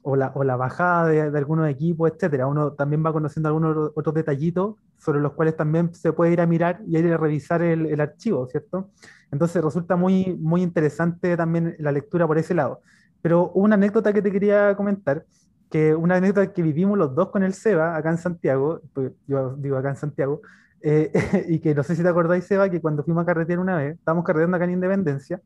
[0.04, 2.48] o, la, o la, bajada de, de, algunos equipos, etcétera.
[2.48, 6.46] Uno también va conociendo algunos otros detallitos sobre los cuales también se puede ir a
[6.46, 8.90] mirar y ir a revisar el, el archivo, ¿cierto?
[9.32, 12.82] Entonces resulta muy, muy interesante también la lectura por ese lado.
[13.22, 15.26] Pero una anécdota que te quería comentar,
[15.72, 19.56] que una anécdota que vivimos los dos con el Seba acá en Santiago, pues yo
[19.56, 20.42] vivo acá en Santiago,
[20.82, 21.12] eh,
[21.48, 23.96] y que no sé si te acordáis, Seba, que cuando fuimos a carretear una vez,
[23.96, 25.42] estábamos carreteando acá en Independencia,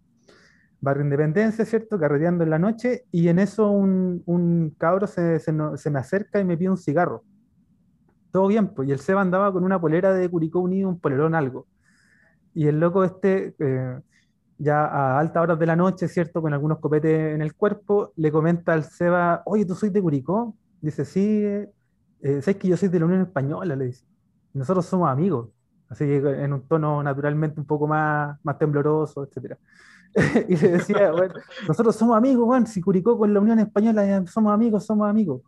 [0.82, 2.00] barrio Independencia, ¿cierto?
[2.00, 6.58] Carreteando en la noche, y en eso un, un cabro se, me acerca y me
[6.58, 7.24] pide un cigarro.
[8.32, 11.36] Todo bien, pues, y el Seba andaba con una polera de Curicó Unido, un polerón
[11.36, 11.68] algo.
[12.54, 14.00] Y el loco este, eh,
[14.58, 16.42] ya a altas horas de la noche, ¿cierto?
[16.42, 20.56] Con algunos copetes en el cuerpo, le comenta al Seba, oye, ¿tú soy de Curicó?
[20.82, 21.72] Dice, sí, eh,
[22.42, 23.76] ¿sabes que yo soy de la Unión Española?
[23.76, 24.06] Le dice.
[24.54, 25.50] Nosotros somos amigos.
[25.90, 29.58] Así que en un tono naturalmente un poco más, más tembloroso, etcétera.
[30.50, 31.34] y le decía, bueno,
[31.68, 35.42] nosotros somos amigos, Juan, si Curicó con la Unión Española somos amigos, somos amigos.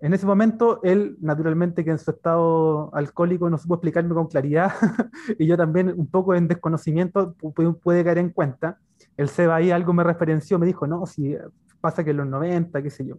[0.00, 4.72] En ese momento, él, naturalmente, que en su estado alcohólico no supo explicarme con claridad,
[5.38, 7.34] y yo también, un poco en desconocimiento,
[7.82, 8.78] puede caer en cuenta.
[9.16, 11.36] El Seba ahí algo me referenció, me dijo, no, si
[11.80, 13.16] pasa que en los 90, qué sé yo.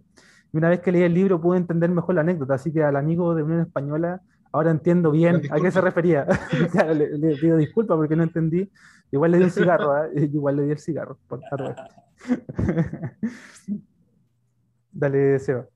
[0.53, 2.95] Y una vez que leí el libro pude entender mejor la anécdota, así que al
[2.95, 6.25] amigo de Unión Española, ahora entiendo bien a qué se refería.
[6.95, 8.71] le, le, pido disculpas porque no entendí,
[9.11, 10.09] Igual le di el cigarro, ¿eh?
[10.33, 11.17] igual le di el cigarro.
[11.27, 11.41] Por
[14.91, 15.67] Dale, Seba.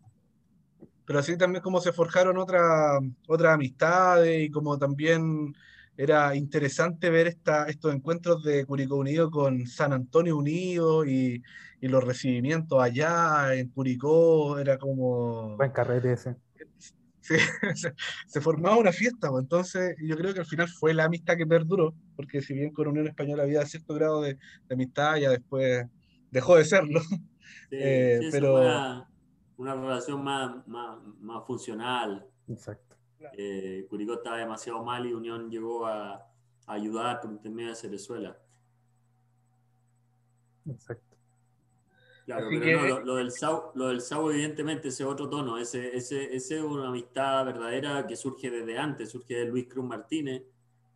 [1.06, 5.54] Pero así también como se forjaron otras otra amistades y como también
[5.98, 11.44] era interesante ver esta, estos encuentros de Curicó Unido con San Antonio Unido y,
[11.82, 15.56] y, los recibimientos allá en Curicó, era como...
[15.56, 16.36] Buen carrete ese.
[18.28, 21.48] se, formaba una fiesta, pues, entonces yo creo que al final fue la amistad que
[21.48, 24.38] perduró, porque si bien con Unión Española había cierto grado de,
[24.70, 25.88] amistad, ya después
[26.32, 27.00] dejó de serlo.
[27.76, 28.56] Eh, pero
[29.58, 32.26] una, relación más, más, más funcional.
[32.48, 32.96] Exacto.
[33.36, 38.38] Eh, Curicó estaba demasiado mal y Unión llegó a, a ayudar por intermedio de Venezuela.
[40.68, 41.13] Exacto.
[42.26, 46.34] Claro, pero no, lo, del SAU, lo del SAU evidentemente ese otro tono, ese, ese,
[46.34, 50.44] ese, es una amistad verdadera que surge desde antes, surge de Luis Cruz Martínez,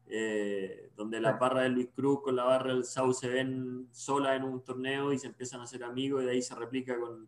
[0.08, 4.36] eh, donde la barra de Luis Cruz con la barra del SAU se ven sola
[4.36, 7.28] en un torneo y se empiezan a hacer amigos y de ahí se replica con,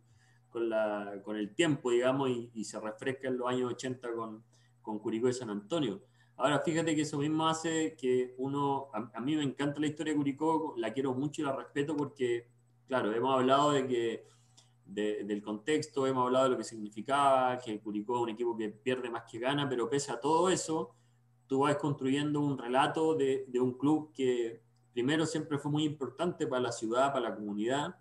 [0.50, 4.44] con, la, con el tiempo, digamos, y, y, se refresca en los años 80 con,
[4.82, 6.02] con Curicó y San Antonio.
[6.38, 10.14] Ahora, fíjate que eso mismo hace que uno, a, a mí me encanta la historia
[10.14, 12.48] de Curicó, la quiero mucho y la respeto porque
[12.90, 14.28] claro, hemos hablado de que,
[14.84, 19.10] del contexto, hemos hablado de lo que significaba, que Curicó es un equipo que pierde
[19.10, 20.96] más que gana, pero pese a todo eso,
[21.46, 26.64] tú vas construyendo un relato de, un club que primero siempre fue muy importante para
[26.64, 27.96] la ciudad, para la comunidad,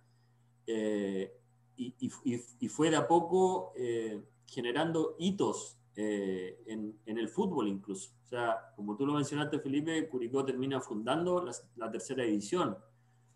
[0.67, 1.35] eh,
[1.77, 8.13] y, y, fue de a poco eh, generando hitos eh, en, el fútbol incluso.
[8.25, 11.45] O sea, como tú lo mencionaste, Felipe, Curicó termina fundando
[11.77, 12.25] la, tercera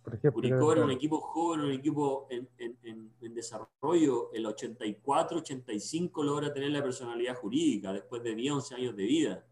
[0.04, 4.32] división Curicó era un equipo joven, un equipo en, en, en, desarrollo.
[4.32, 9.44] El 84-85 logra tener la personalidad jurídica después de 10, 11 años de vida.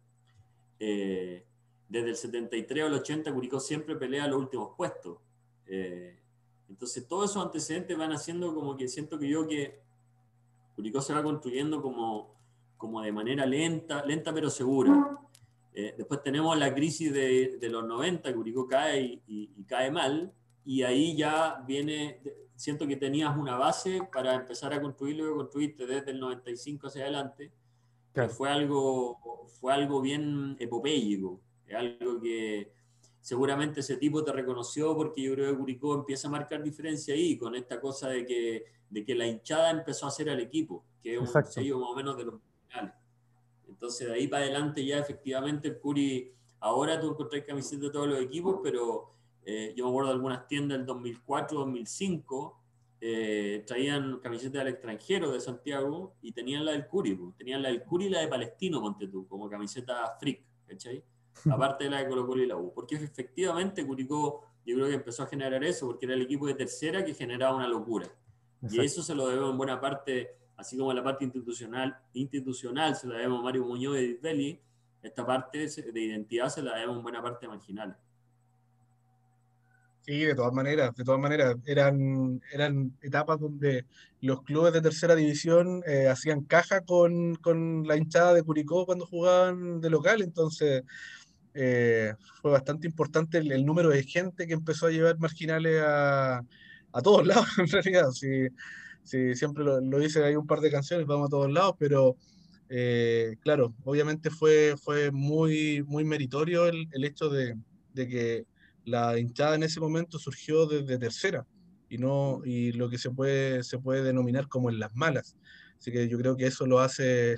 [0.78, 1.44] Eh,
[1.88, 5.18] desde el 73 al 80, Curicó siempre pelea los últimos puestos.
[5.66, 6.18] Eh,
[6.68, 9.80] entonces, todos esos antecedentes van haciendo como que siento que yo que
[10.76, 12.34] Curicó se va construyendo como,
[12.76, 15.18] como de manera lenta, lenta pero segura.
[15.74, 19.90] Eh, después tenemos la crisis de, de, los 90, Curicó cae y, y, y cae
[19.90, 20.32] mal,
[20.70, 22.22] y ahí ya viene,
[22.54, 27.02] siento que tenías una base para empezar a construirlo que construiste desde el 95 hacia
[27.02, 27.50] adelante,
[28.14, 31.40] que fue algo, fue algo bien epopéyico,
[31.76, 32.72] algo que
[33.20, 37.36] seguramente ese tipo te reconoció porque yo creo que Curicó empieza a marcar diferencia ahí
[37.36, 41.14] con esta cosa de que, de que la hinchada empezó a hacer al equipo, que
[41.14, 42.34] es un sello más o menos de los
[42.68, 42.94] finales.
[43.68, 48.06] Entonces de ahí para adelante ya efectivamente el Curi, ahora tú encontrás camisetas de todos
[48.06, 49.18] los equipos, pero
[49.52, 52.60] eh, yo me acuerdo de algunas tiendas del 2004, 2005,
[53.00, 57.82] eh, traían camisetas del extranjero de Santiago y tenían la del Curi, tenían la del
[57.82, 61.02] Curi y la de Palestino, ponte tú, como camiseta freak, ¿cachai?
[61.50, 62.72] Aparte de la de Colo Colo y la U.
[62.72, 66.54] Porque efectivamente Curicó, yo creo que empezó a generar eso, porque era el equipo de
[66.54, 68.06] tercera que generaba una locura.
[68.70, 73.08] Y eso se lo debemos en buena parte, así como la parte institucional, institucional se
[73.08, 74.60] la debemos a Mario Muñoz y Belli,
[75.02, 77.98] esta parte de identidad se la debemos en buena parte marginal.
[80.02, 83.84] Sí, de todas maneras, de todas maneras, eran, eran etapas donde
[84.22, 89.06] los clubes de tercera división eh, hacían caja con, con, la hinchada de Curicó cuando
[89.06, 90.82] jugaban de local, entonces
[91.54, 97.02] eh, fue bastante importante el, número de gente que empezó a llevar marginales a, a
[97.02, 98.48] todos lados, en realidad, sí,
[99.04, 102.16] sí siempre lo, lo, dice, hay un par de canciones, vamos a todos lados, pero
[102.70, 107.54] eh, claro, obviamente fue, fue muy, muy meritorio el, el hecho de,
[107.92, 108.49] de que
[108.84, 111.46] la hinchada en ese momento surgió desde tercera
[111.88, 115.36] y no y lo que se puede se puede denominar como en las malas.
[115.78, 117.36] Así que yo creo que eso lo hace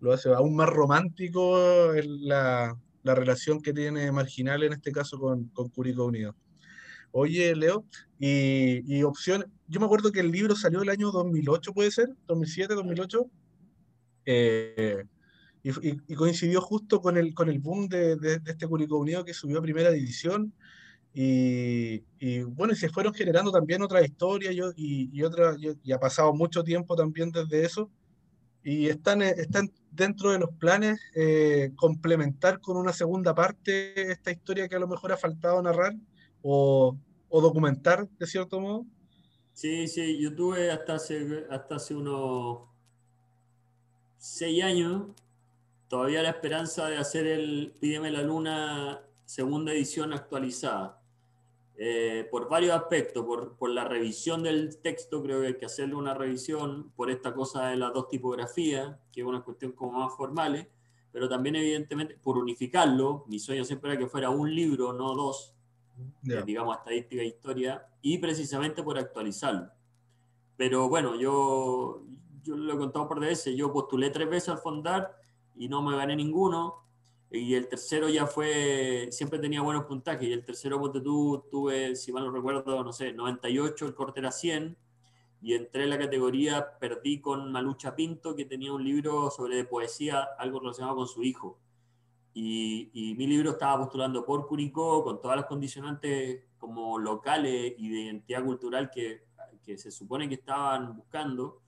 [0.00, 5.44] lo hace aún más romántico la, la relación que tiene Marginal en este caso con,
[5.48, 6.34] con Curicó Unido.
[7.12, 7.84] Oye Leo
[8.18, 12.08] y, y opción yo me acuerdo que el libro salió el año 2008 puede ser
[12.26, 13.30] 2007 2008
[14.24, 15.04] eh,
[15.62, 19.58] y, coincidió justo con el, con el boom de, de, este Curicó Unido que subió
[19.58, 20.52] a primera división.
[21.14, 26.00] Y, y, bueno, y se fueron generando también otras historias y, y, otra, y, ha
[26.00, 27.90] pasado mucho tiempo también desde eso.
[28.64, 34.30] Y están, eh, están dentro de los planes eh, complementar con una segunda parte esta
[34.30, 35.94] historia que a lo mejor ha faltado narrar
[36.42, 36.96] o,
[37.28, 38.86] o documentar de cierto modo.
[39.52, 42.68] Sí, sí, yo tuve hasta hace, hasta hace unos
[44.16, 45.08] seis años
[45.92, 51.02] todavía la esperanza de hacer el Pídeme la Luna segunda edición actualizada.
[51.76, 55.94] Eh, por varios aspectos, por, por, la revisión del texto, creo que hay que hacerle
[55.94, 60.16] una revisión, por esta cosa de las dos tipografías, que es una cuestión como más
[60.16, 60.66] formal,
[61.12, 65.54] pero también evidentemente por unificarlo, mi sueño siempre era que fuera un libro, no dos,
[66.26, 69.68] eh, digamos estadística e historia, y precisamente por actualizarlo.
[70.56, 72.02] Pero bueno, yo,
[72.42, 75.20] yo lo he contado por veces, yo postulé tres veces al Fondar,
[75.56, 76.82] y no me gané ninguno.
[77.30, 80.28] Y el tercero ya fue, siempre tenía buenos puntajes.
[80.28, 84.20] Y el tercero, ponte tú, tuve, si mal no recuerdo, no sé, 98, el corte
[84.20, 84.76] era 100.
[85.40, 90.22] Y entré en la categoría, perdí con Malucha Pinto, que tenía un libro sobre poesía,
[90.38, 91.58] algo relacionado con su hijo.
[92.34, 97.90] Y, y, mi libro estaba postulando por Curicó, con todas las condicionantes como locales y
[97.90, 99.24] de identidad cultural que,
[99.62, 101.60] que se supone que estaban buscando.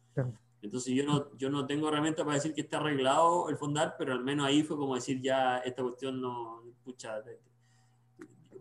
[0.65, 4.15] Entonces yo no, yo no tengo herramienta para decir que está arreglado el fondar, pero
[4.15, 7.23] al menos ahí fue como decir ya esta cuestión no, escucha,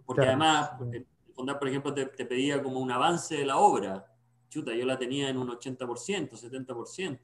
[0.05, 4.05] porque además el fondar, por ejemplo, te, te, pedía como un avance de la obra.
[4.49, 7.19] Chuta, yo la tenía en un 80%, 70%.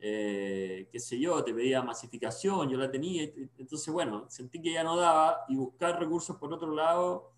[0.00, 3.30] Eh, qué sé yo, te pedía masificación, yo la tenía.
[3.58, 7.32] Entonces, bueno, sentí que ya no daba y buscar recursos por otro lado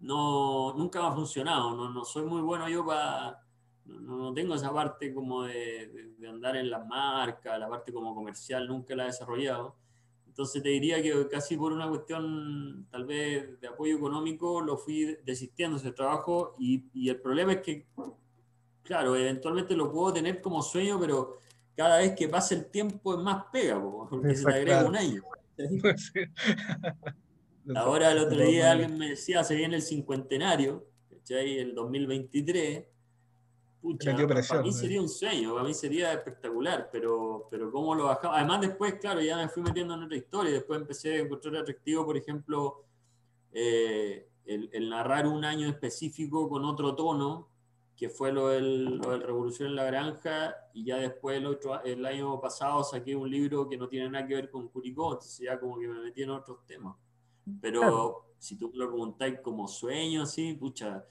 [0.00, 1.76] no, nunca me ha funcionado.
[1.76, 3.44] No, no soy muy bueno yo para
[3.88, 8.68] no, tengo esa parte como de, de, andar en las marcas, la parte como comercial,
[8.68, 9.76] nunca la he desarrollado.
[10.26, 15.16] Entonces te diría que casi por una cuestión tal vez de apoyo económico lo fui
[15.24, 17.86] desistiendo ese trabajo y, y el problema es que,
[18.82, 21.38] claro, eventualmente lo puedo tener como sueño, pero
[21.74, 25.22] cada vez que pasa el tiempo es más pega, porque se te agrega un año.
[27.74, 30.86] Ahora el otro día alguien me decía, se viene el cincuentenario,
[31.28, 32.84] el 2023
[33.80, 38.38] Pucha, para mí sería un sueño, para mí sería espectacular, pero, pero cómo lo bajaba.
[38.38, 40.52] Además, después, claro, ya me fui metiendo en otra historia.
[40.52, 42.84] Después empecé a encontrar atractivo, por ejemplo,
[43.52, 47.50] eh, el, narrar un año específico con otro tono,
[47.96, 51.80] que fue lo del, lo del, Revolución en la Granja, y ya después el, otro,
[51.84, 55.46] el año pasado saqué un libro que no tiene nada que ver con Curicó, entonces
[55.46, 56.96] ya como que me metí en otros temas.
[57.60, 61.04] Pero si tú lo preguntáis como sueño, así, pucha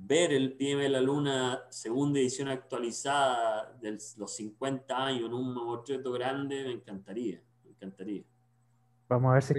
[0.00, 5.52] ver el PM de la Luna, segunda edición actualizada de los 50 años en un
[5.52, 8.22] mamotreto grande, me encantaría, me encantaría.
[9.08, 9.54] Vamos a ver si,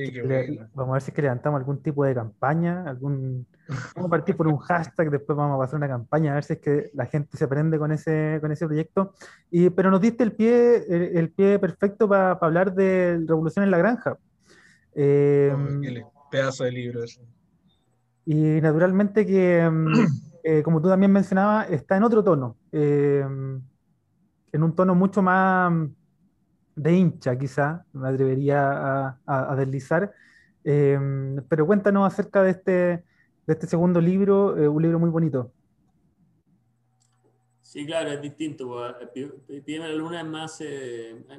[0.73, 3.47] vamos a ver si que levantamos algún tipo de campaña, algún
[3.95, 6.53] vamos a partir por un hashtag, después vamos a pasar una campaña a ver si
[6.53, 9.13] es que la gente se prende con ese, con ese proyecto.
[9.49, 13.79] Y, pero nos diste el pie, el, pie perfecto para hablar de Revolución en la
[13.79, 14.17] Granja.
[14.93, 15.53] Eh,
[16.29, 17.21] pedazo de libro eso.
[18.25, 19.87] Y naturalmente que mm,
[20.51, 23.23] Eh, como tú también mencionabas, está en otro tono, eh,
[24.51, 25.71] en un tono mucho más
[26.75, 30.11] de hincha, quizá, me atrevería a, deslizar.
[30.63, 30.97] Eh,
[31.47, 35.51] pero cuéntanos acerca de este, de este segundo libro, un libro muy bonito.
[37.61, 38.75] Sí, claro, es distinto.
[39.63, 40.63] Pídeme la luna es más,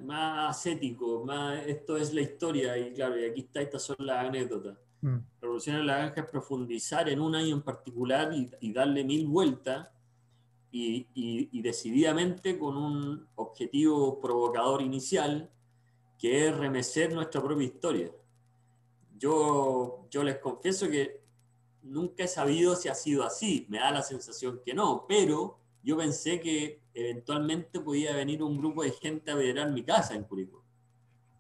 [0.05, 1.27] más ascético,
[1.66, 4.79] esto es la historia y claro, y aquí está, estas son las anécdotas.
[5.02, 5.18] Mm.
[5.40, 9.88] Revolución en la granja es profundizar en un año en particular y, darle mil vueltas
[10.70, 15.50] y, y, decididamente con un objetivo provocador inicial
[16.18, 18.10] que es remecer nuestra propia historia.
[19.16, 21.20] Yo, yo les confieso que
[21.82, 25.96] nunca he sabido si ha sido así, me da la sensación que no, pero yo
[25.96, 30.60] pensé que eventualmente podía venir un grupo de gente a venerar mi casa en Curicó.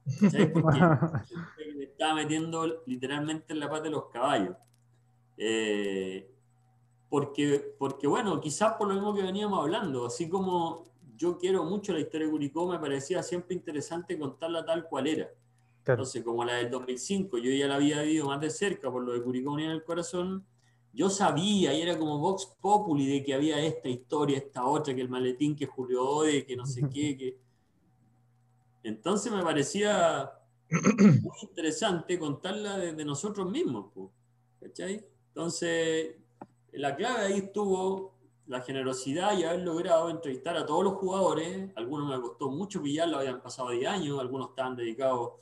[0.52, 4.56] Porque me estaba metiendo literalmente en la pata de los caballos.
[5.36, 6.30] Eh,
[7.08, 11.92] porque, porque, bueno, quizás por lo mismo que veníamos hablando, así como yo quiero mucho
[11.92, 15.28] la historia de Curicó, me parecía siempre interesante contarla tal cual era.
[15.84, 19.12] Entonces, como la del 2005, yo ya la había vivido más de cerca por lo
[19.12, 20.46] de Curicó en el Corazón,
[20.92, 25.00] yo sabía, y era como Vox Populi, de que había esta historia, esta otra, que
[25.00, 27.36] el maletín que Julio Ode, que no sé qué, que...
[28.82, 30.32] Entonces me parecía
[30.70, 33.92] muy interesante contarla desde nosotros mismos,
[34.60, 35.04] ¿cachai?
[35.28, 36.16] Entonces,
[36.72, 38.14] la clave ahí estuvo
[38.46, 41.70] la generosidad y haber logrado entrevistar a todos los jugadores.
[41.76, 45.34] Algunos me costó mucho pillarlo, habían pasado 10 años, algunos estaban dedicados,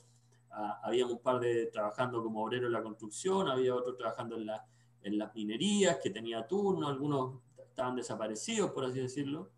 [0.51, 4.45] a, había un par de trabajando como obrero en la construcción, había otros trabajando en
[4.45, 4.65] la
[5.03, 9.49] las minerías, que tenía turno, algunos estaban desaparecidos, por así decirlo.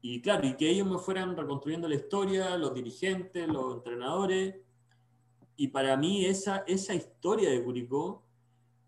[0.00, 4.56] Y claro, y que ellos me fueran reconstruyendo la historia, los dirigentes, los entrenadores.
[5.56, 8.22] Y para mí esa, esa historia de Curicó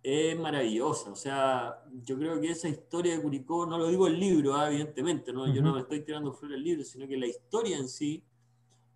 [0.03, 1.11] es maravillosa.
[1.11, 4.69] O sea, yo creo que esa historia de Curicó, no lo digo el libro, ah,
[4.69, 5.53] evidentemente, ¿no?
[5.53, 8.23] yo no me estoy tirando fuera el libro, sino que la historia en sí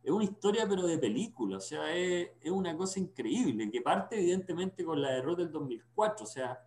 [0.05, 4.19] es una historia pero de película, o sea, es, es, una cosa increíble, que parte
[4.19, 6.61] evidentemente con la derrota del 2004, o sea,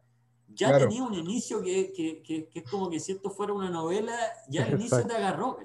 [0.50, 4.16] ya tenía un inicio que, que, que, es como que si esto fuera una novela,
[4.50, 5.58] ya el inicio te agarró.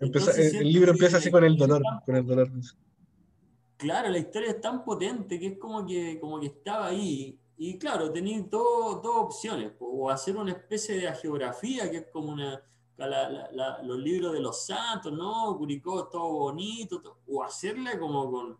[0.00, 2.50] el, libro empieza así con el dolor, con el dolor.
[3.76, 7.38] Claro, la historia es tan potente que es como que, como que estaba ahí.
[7.56, 12.62] Y claro, tenía dos opciones, o hacer una especie de geografía, que es como una,
[13.82, 15.56] los libros de los santos, ¿no?
[15.56, 18.58] Curicó todo bonito, o hacerla como con,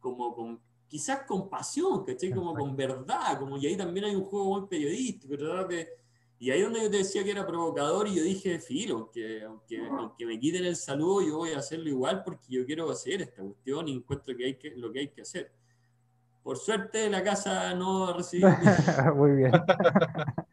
[0.00, 2.32] como con, quizás con pasión, ¿cachai?
[2.32, 5.68] Como con verdad, como y ahí también hay un juego muy periodístico, ¿verdad?
[6.38, 9.80] y ahí donde yo te decía que era provocador y yo dije, filo, aunque, aunque,
[9.86, 13.42] aunque me quiten el saludo, yo voy a hacerlo igual porque yo quiero hacer esta
[13.42, 15.50] cuestión y encuentro que hay que, lo que hay que hacer.
[16.42, 18.48] Por suerte la casa no recibió...
[19.16, 19.52] muy bien.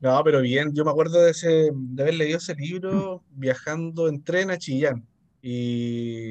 [0.00, 4.24] No, pero bien, yo me acuerdo de, ese, de haber leído ese libro viajando en
[4.24, 5.06] tren a Chillán.
[5.42, 6.29] Y,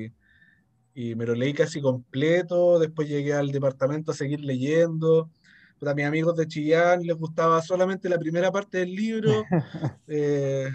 [0.99, 5.29] y me lo leí casi completo, después llegué al departamento a seguir leyendo.
[5.81, 9.45] A mis amigos de Chillán les gustaba solamente la primera parte del libro.
[10.07, 10.69] Eh,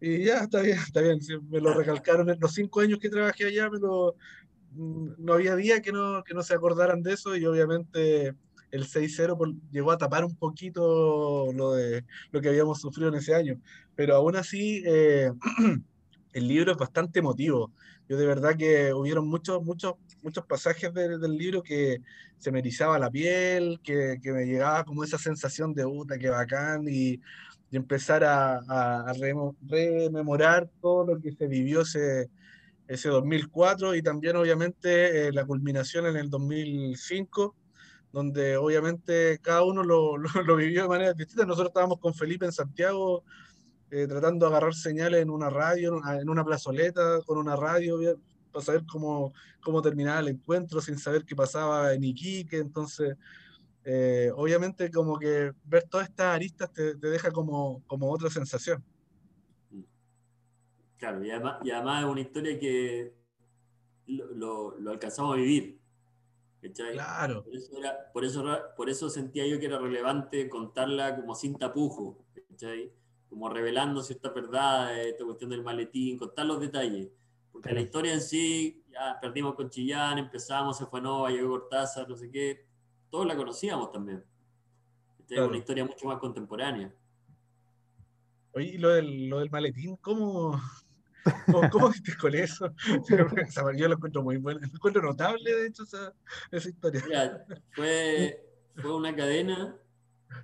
[0.00, 1.20] y ya, está bien, está bien.
[1.48, 5.80] Me lo recalcaron en los cinco años que trabajé allá, me mm, no había día
[5.80, 8.34] que no, que no se acordaran de eso y obviamente
[8.72, 13.32] el 6-0 llegó a tapar un poquito lo, de, lo que habíamos sufrido en ese
[13.32, 13.60] año.
[13.94, 15.30] Pero aún así, eh,
[16.34, 17.72] el libro es bastante emotivo.
[18.08, 22.02] Yo de verdad que hubieron muchos, muchos, muchos pasajes del libro que
[22.38, 26.28] se me erizaba la piel, que, que me llegaba como esa sensación de puta, que
[26.28, 27.20] bacán, y,
[27.70, 29.12] y empezar a, a,
[29.62, 32.28] rememorar todo lo que se vivió ese,
[32.88, 37.54] ese 2004 y también obviamente eh, la culminación en el 2005
[38.12, 40.16] donde obviamente cada uno lo,
[40.46, 41.46] lo, vivió de manera distinta.
[41.46, 43.24] Nosotros estábamos con Felipe en Santiago,
[43.90, 47.98] eh, tratando de agarrar señales en una radio, en una plazoleta, con una radio,
[48.52, 52.58] para saber cómo, cómo terminaba el encuentro, sin saber qué pasaba en Iquique.
[52.58, 53.16] Entonces,
[53.84, 58.82] eh, obviamente como que ver todas estas aristas te, te, deja como, como otra sensación.
[60.96, 63.14] Claro, y además, y además es una historia que
[64.06, 65.84] lo, lo alcanzamos a vivir
[66.72, 67.44] Claro.
[68.12, 68.42] Por eso,
[68.76, 72.24] por, eso, sentía yo que era relevante contarla como sin tapujo,
[73.28, 77.10] Como revelando cierta verdad, esta cuestión del maletín, contar los detalles.
[77.52, 82.08] Porque la historia en sí, ya perdimos con Chillán, empezamos, se fue Nova, llegó Cortázar,
[82.08, 82.66] no sé qué,
[83.10, 84.24] todos la conocíamos también.
[85.28, 86.94] Es una historia mucho más contemporánea.
[88.52, 90.60] Oye, ¿y lo del, lo del maletín, ¿cómo,
[91.46, 91.90] ¿Cómo, cómo
[92.20, 92.72] con eso?
[93.76, 96.12] Yo lo encuentro muy bueno, lo encuentro notable, de hecho, esa,
[96.50, 97.02] esa historia.
[97.70, 98.44] fue,
[98.76, 99.76] fue una cadena,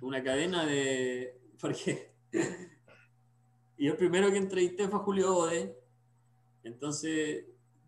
[0.01, 1.39] una cadena de.
[1.59, 2.11] Porque.
[3.81, 5.75] Y el primero que entrevisté fue Julio Ode.
[6.63, 7.45] Entonces,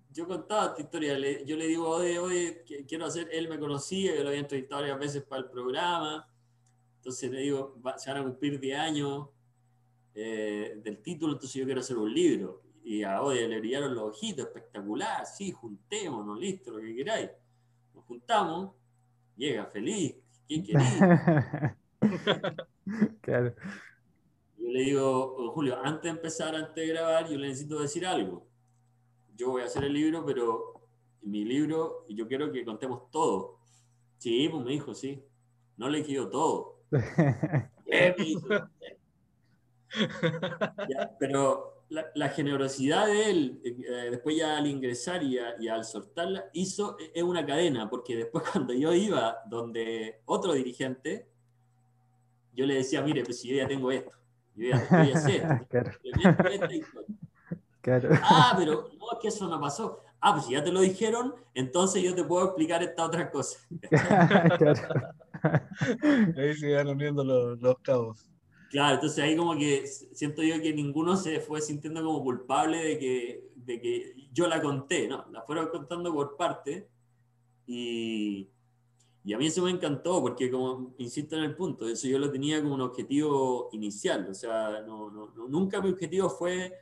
[0.09, 1.15] yo contaba esta historia.
[1.45, 3.29] yo le digo a Ode, Ode, quiero hacer.
[3.31, 6.27] Él me conocía, yo lo había entrevistado varias veces para el programa.
[6.95, 9.29] Entonces le digo, se van a cumplir 10 años
[10.15, 12.63] eh, del título, entonces yo quiero hacer un libro.
[12.83, 17.29] Y a Odia le brillaron los ojitos, espectacular, sí, juntémonos, listo, lo que queráis.
[17.93, 18.71] Nos juntamos,
[19.37, 20.15] llega feliz,
[20.47, 20.99] ¿quién queréis?
[23.21, 23.53] claro.
[24.73, 28.47] Le digo, oh, Julio, antes de empezar, antes de grabar, yo le necesito decir algo.
[29.35, 30.81] Yo voy a hacer el libro, pero
[31.21, 33.59] mi libro, y yo quiero que contemos todo.
[34.17, 35.23] Sí, pues me dijo, sí.
[35.77, 36.79] No le quiero todo.
[41.19, 47.11] pero la, generosidad de él, eh, después ya al ingresar y, al soltarla, hizo, e,
[47.13, 51.27] es una cadena, porque después cuando yo iba donde otro dirigente,
[52.55, 54.22] yo le decía, mire, pues si yo ya tengo esto,
[54.55, 55.67] yo ya voy a hacer.
[57.81, 58.09] claro.
[58.23, 59.99] Ah, pero no, es que eso no pasó.
[60.19, 63.59] Ah, pues si ya te lo dijeron, entonces yo te puedo explicar esta otra cosa.
[66.37, 68.25] Ahí se van uniendo los, los cabos.
[68.73, 72.97] Claro, entonces ahí como que siento yo que ninguno se fue sintiendo como culpable de
[72.97, 75.27] que, de que yo la conté, ¿no?
[75.31, 76.87] La fueron contando por parte
[77.67, 78.49] y,
[79.25, 82.29] y a mí eso me encantó porque como insisto en el punto, eso yo lo
[82.29, 86.73] tenía como un objetivo inicial, o sea, no, no, nunca mi objetivo fue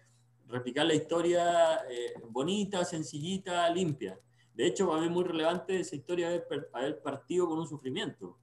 [0.47, 4.19] replicar la historia eh, bonita, sencillita, limpia.
[4.53, 8.37] De hecho, para mí es muy relevante esa historia haber, haber partido con un sufrimiento.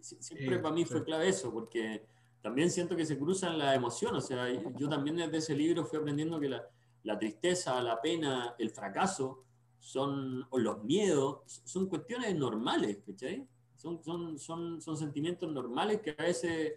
[0.00, 2.06] Siempre para mí fue clave eso, porque
[2.40, 4.24] también siento que se cruzan las emociones.
[4.24, 6.66] O sea, yo también desde ese libro fui aprendiendo que la,
[7.02, 9.44] la tristeza, la pena, el fracaso,
[9.88, 13.48] son, los miedos, son cuestiones normales, ¿cachai?
[13.74, 16.74] Son, son, son, son sentimientos normales que a veces,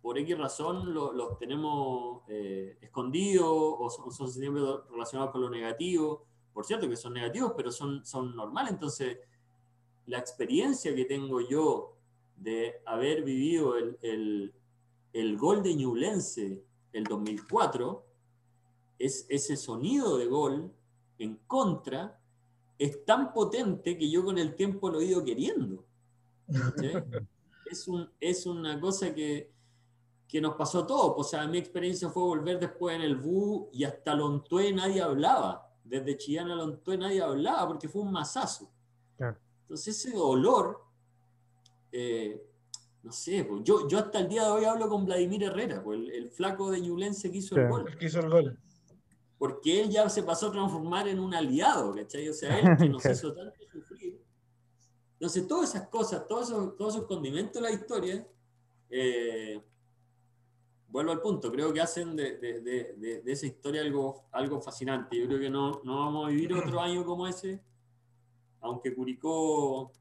[0.00, 6.24] por X razón, los tenemos eh, escondidos o son, son, sentimientos relacionados con lo negativo.
[6.52, 8.74] Por cierto que son negativos, pero son, son normales.
[8.74, 9.18] Entonces,
[10.06, 11.96] la experiencia que tengo yo
[12.36, 14.54] de haber vivido el, el,
[15.12, 18.06] el gol de Ñublense el 2004,
[19.00, 20.72] es ese sonido de gol
[21.18, 22.15] en contra
[22.78, 25.84] es tan potente que yo con el tiempo lo he ido queriendo.
[27.70, 29.52] es, un, es una cosa que,
[30.28, 31.14] que nos pasó a todos.
[31.16, 35.72] O sea, mi experiencia fue volver después en el BU y hasta Lontué nadie hablaba.
[35.84, 38.70] Desde Chillán a Lontué nadie hablaba porque fue un masazo.
[39.18, 40.86] Entonces ese dolor
[41.92, 42.42] eh,
[43.02, 46.00] no sé, pues, yo, yo hasta el día de hoy hablo con Vladimir Herrera, pues,
[46.12, 47.96] el, flaco de Ñublense que hizo el gol.
[47.96, 48.58] que hizo el gol.
[49.38, 52.28] Porque él ya se pasó a transformar en un aliado, ¿cachai?
[52.28, 54.20] O sea, él que nos hizo tanto sufrir.
[55.12, 58.26] Entonces, todas esas cosas, todos esos, todos esos condimentos de la historia,
[58.90, 59.60] eh,
[60.88, 65.18] vuelvo al punto, creo que hacen de, de, de, de, esa historia algo, algo fascinante.
[65.18, 67.62] Yo creo que no, no vamos a vivir otro año como ese,
[68.60, 69.92] aunque Curicó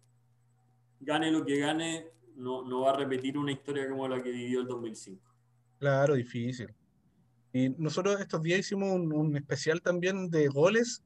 [0.99, 4.61] gane lo que gane, no, no va a repetir una historia como la que vivió
[4.61, 5.21] el 2005.
[5.79, 6.73] Claro, difícil.
[7.55, 11.01] Y nosotros estos días hicimos un, especial también de goles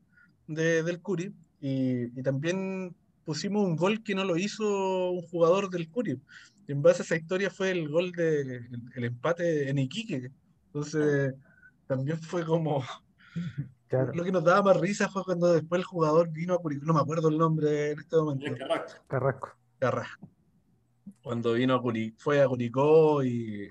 [0.47, 1.31] de, del Curi
[1.61, 6.19] y, y, también pusimos un gol que no lo hizo un jugador del Curi.
[6.67, 10.31] En base a esa historia fue el gol de el, empate en Iquique.
[10.65, 11.35] Entonces
[11.85, 12.83] también fue como...
[14.13, 16.93] Lo que nos daba más risa fue cuando después el jugador vino a Curicó, no
[16.95, 18.55] me acuerdo el nombre en este momento.
[18.57, 19.01] Carrasco.
[19.07, 19.57] Carrasco.
[19.77, 20.29] Carrasco
[21.21, 21.81] cuando vino a
[22.17, 23.69] fue a Curicó y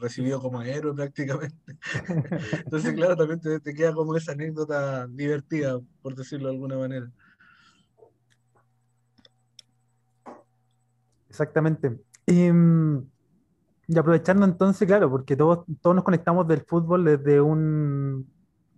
[0.00, 1.76] recibió como héroe prácticamente.
[2.64, 7.10] Entonces, claro, también te, queda como esa anécdota divertida, por decirlo de alguna manera.
[11.28, 12.00] Exactamente.
[12.26, 13.04] Em,
[13.86, 18.28] y, aprovechando entonces, claro, porque todos, todos nos conectamos del fútbol desde, un,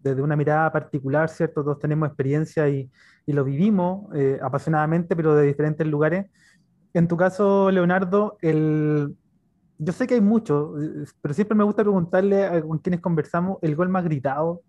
[0.02, 1.64] desde una mirada particular, ¿cierto?
[1.64, 2.90] Todos tenemos experiencia y,
[3.26, 6.26] y lo vivimos eh, apasionadamente, pero de diferentes lugares.
[6.94, 9.16] En tu caso, Leonardo, el...
[9.84, 13.88] yo sé que hay muchos, pero siempre me gusta preguntarle con quienes conversamos el gol
[13.88, 14.62] más gritado.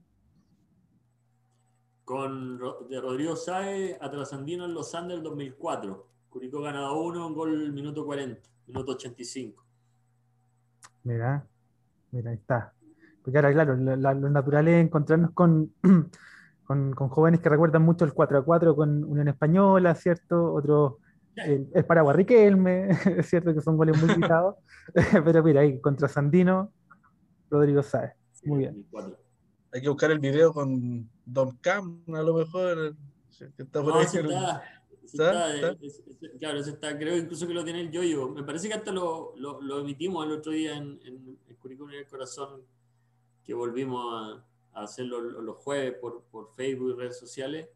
[2.03, 2.59] Con
[2.89, 6.07] de Rodrigo Sáez a Trasandino en Los Andes del 2004.
[6.29, 9.63] Curicó ganado uno, un gol minuto 40, minuto 85.
[11.03, 11.45] Mira,
[12.11, 12.73] mira, ahí está.
[13.21, 15.73] Porque ahora, claro, lo, natural es encontrarnos con,
[16.63, 20.53] con, con, jóvenes que recuerdan mucho el 4 a 4 con Unión Española, ¿cierto?
[20.53, 20.95] Otros
[21.35, 24.55] es para Riquelme, es cierto que son goles muy quitados,
[25.25, 26.71] pero mira, ahí contra Sandino,
[27.49, 28.13] Rodrigo Sáez.
[28.43, 28.85] Muy bien.
[29.71, 32.95] Hay que buscar el video con Don Cam, a lo mejor.
[33.57, 34.21] Está no, está,
[35.03, 35.77] está,
[36.39, 38.29] claro, ese está, creo incluso que lo tiene el yoyo.
[38.29, 41.91] Me parece que hasta lo, lo, lo emitimos el otro día en, en, en Currículum
[41.93, 42.61] el Corazón,
[43.43, 47.67] que volvimos a, a hacerlo los jueves por, por Facebook y redes sociales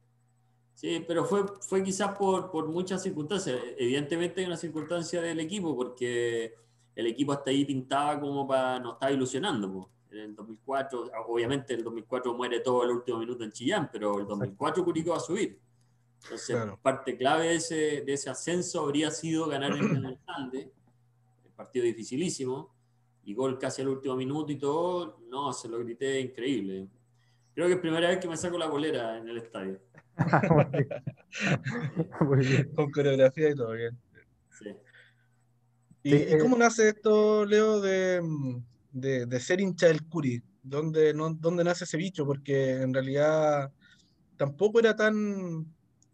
[0.78, 3.60] Sí, pero fue, fue quizás por, por muchas circunstancias.
[3.80, 6.54] Evidentemente hay una circunstancia del equipo, porque
[6.96, 9.90] el equipo hasta ahí pintaba como para, nos estaba ilusionando.
[10.12, 14.28] En el 2004, obviamente el 2004 muere todo el último minuto en Chillán, pero el
[14.28, 15.60] 2004 Curicó va a subir.
[16.22, 20.72] Entonces, parte clave de ese, de ese ascenso habría sido ganar en el Sande,
[21.44, 22.72] el partido dificilísimo,
[23.26, 25.18] y gol casi al último minuto y todo.
[25.28, 26.88] No, se lo grité increíble.
[27.56, 29.80] Creo que es primera vez que me saco la bolera en el estadio.
[32.76, 33.98] Con coreografía y todo bien.
[36.04, 38.22] ¿Y, eh, cómo nace esto, Leo, de,
[38.92, 40.42] de, ser hincha del Curi?
[40.64, 42.26] ¿Dónde, no, ¿Dónde nace ese bicho?
[42.26, 43.72] Porque en realidad
[44.38, 45.66] tampoco era tan,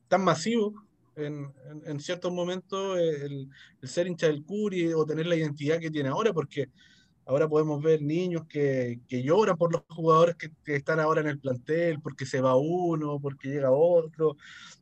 [0.07, 0.73] tan masivo
[1.15, 1.53] en,
[1.85, 3.49] en, ciertos momentos el,
[3.81, 6.69] el, ser hincha del Curi o tener la identidad que tiene ahora, porque
[7.25, 11.39] Ahora podemos ver niños que, que lloran por los jugadores que, están ahora en el
[11.39, 14.35] plantel, porque se va uno, porque llega otro,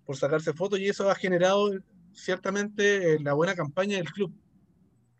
[0.05, 1.69] por sacarse fotos, y eso ha generado
[2.13, 4.33] ciertamente la buena campaña del club.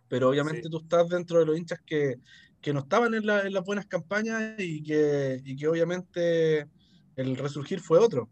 [0.07, 2.15] Pero obviamente tú estás dentro de los hinchas que,
[2.59, 6.67] que no estaban en, la, en, las buenas campañas y que, y que obviamente
[7.15, 8.29] el resurgir fue otro.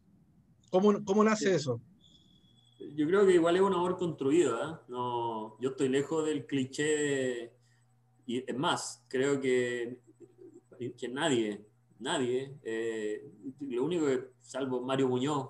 [0.71, 1.79] ¿Cómo, cómo nace eso?
[2.95, 4.55] Yo creo que igual es un amor construido.
[4.55, 4.75] ¿eh?
[4.87, 7.58] No, yo estoy lejos del cliché de
[8.29, 10.01] y es más, creo que,
[10.95, 11.65] que nadie,
[11.97, 13.27] nadie, eh,
[13.61, 15.49] lo único que, salvo Mario Muñoz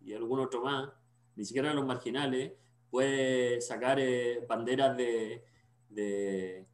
[0.00, 0.90] y algún otro más,
[1.34, 2.52] ni siquiera los marginales,
[2.88, 5.44] puede sacar eh, banderas de,
[5.88, 6.66] de,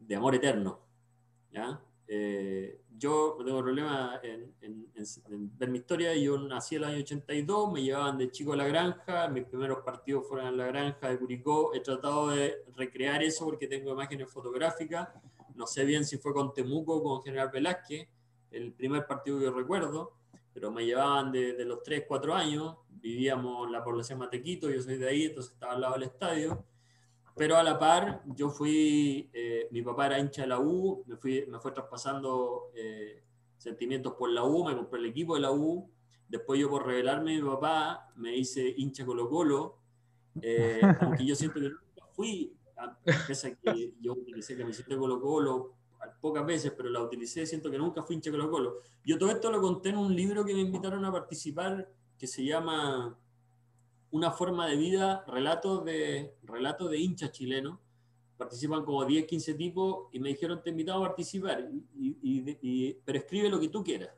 [0.00, 0.80] de, amor eterno.
[1.52, 1.80] ¿ya?
[2.08, 4.54] Eh, yo tengo problema en,
[5.58, 6.14] ver mi historia.
[6.14, 9.78] Yo nací en el año 82, me llevaban de chico a la granja, mis primeros
[9.84, 11.74] partidos fueron en la granja de Curicó.
[11.74, 15.08] He tratado de recrear eso porque tengo imágenes fotográficas.
[15.54, 18.08] No sé bien si fue con Temuco o con General Velázquez,
[18.50, 20.12] el primer partido que recuerdo,
[20.52, 22.76] pero me llevaban de, de los 3, 4 años.
[22.88, 26.64] Vivíamos en la población Matequito, yo soy de ahí, entonces estaba al lado del estadio
[27.36, 31.16] pero a la par, yo fui, eh, mi papá era hincha de la U, me,
[31.16, 33.22] fui, me fue traspasando eh,
[33.58, 35.90] sentimientos por la U, me compré el equipo de la U,
[36.26, 39.78] después yo por revelarme mi papá me hice hincha Colo Colo,
[40.40, 42.56] eh, aunque yo siento que nunca fui,
[43.26, 45.74] pese a que yo utilicé camiseta de Colo Colo
[46.20, 48.78] pocas veces, pero la utilicé, siento que nunca fui hincha Colo Colo.
[49.04, 51.86] Yo todo esto lo conté en un libro que me invitaron a participar,
[52.18, 53.18] que se llama
[54.10, 57.78] una forma de vida, relatos de, relatos de hinchas chilenos.
[58.36, 63.48] Participan como 10, 15 tipos y me dijeron, te invitado a participar, y, pero escribe
[63.48, 64.10] lo que tú quieras.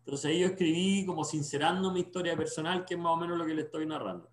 [0.00, 3.46] Entonces ahí yo escribí como sincerando mi historia personal, que es más o menos lo
[3.46, 4.28] que le estoy narrando.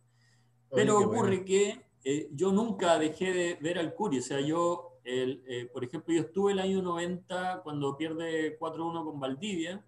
[0.72, 5.44] Pero ocurre que eh, yo nunca dejé de ver al Curi, o sea, yo, el,
[5.48, 9.84] eh, por ejemplo, yo estuve el año 90 cuando pierde 4-1 con Valdivia,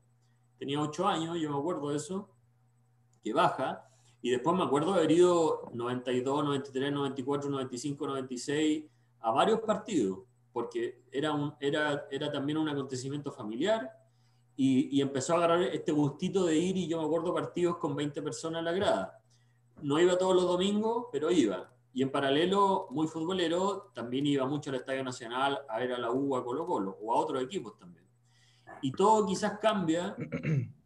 [0.57, 2.29] tenía 8 años, yo me acuerdo de eso,
[3.23, 3.88] que baja,
[4.21, 8.85] y después me acuerdo haber ido 92, 93, 94, 95, 96
[9.21, 10.19] a varios partidos,
[10.51, 13.89] porque era, un, era, era también un acontecimiento familiar
[14.55, 17.95] y, y, empezó a agarrar este gustito de ir y yo me acuerdo partidos con
[17.95, 19.21] 20 personas en la grada.
[19.81, 21.71] No iba todos los domingos, pero iba.
[21.93, 26.11] Y en paralelo, muy futbolero, también iba mucho al Estadio Nacional a ver a la
[26.11, 28.05] U, a Colo Colo o a otros equipos también.
[28.81, 30.13] Y todo quizás cambia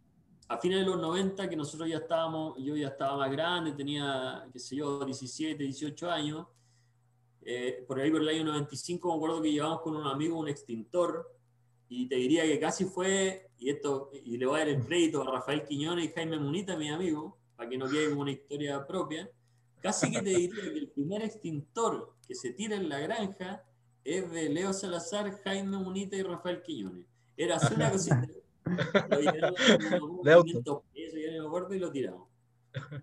[0.53, 4.47] a fines de los 90, que nosotros ya estábamos, yo ya estaba más grande, tenía,
[4.53, 6.47] qué sé yo, 17, 18 años,
[7.41, 10.47] eh, por ahí por el año 95 me acuerdo que llevamos con un amigo un
[10.47, 11.27] extintor,
[11.89, 15.21] y te diría que casi fue, y esto, y le voy a dar el crédito
[15.23, 18.85] a Rafael Quiñones y Jaime Munita, mi amigo, para que no quede como una historia
[18.85, 19.29] propia,
[19.81, 23.63] casi que te diría que el primer extintor que se tira en la granja
[24.03, 27.07] es de Leo Salazar, Jaime Munita y Rafael Quiñones.
[27.35, 28.27] Era una cosita
[28.65, 29.19] lo
[31.75, 32.29] y lo tiramos.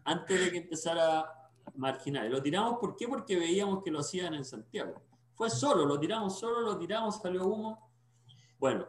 [0.04, 1.40] Antes de que empezara
[1.74, 2.30] marginal.
[2.30, 3.08] Lo tiramos, ¿por qué?
[3.08, 5.02] Porque veíamos que lo hacían en Santiago.
[5.34, 7.90] Fue solo, lo tiramos solo, lo tiramos, salió humo.
[8.58, 8.86] Bueno,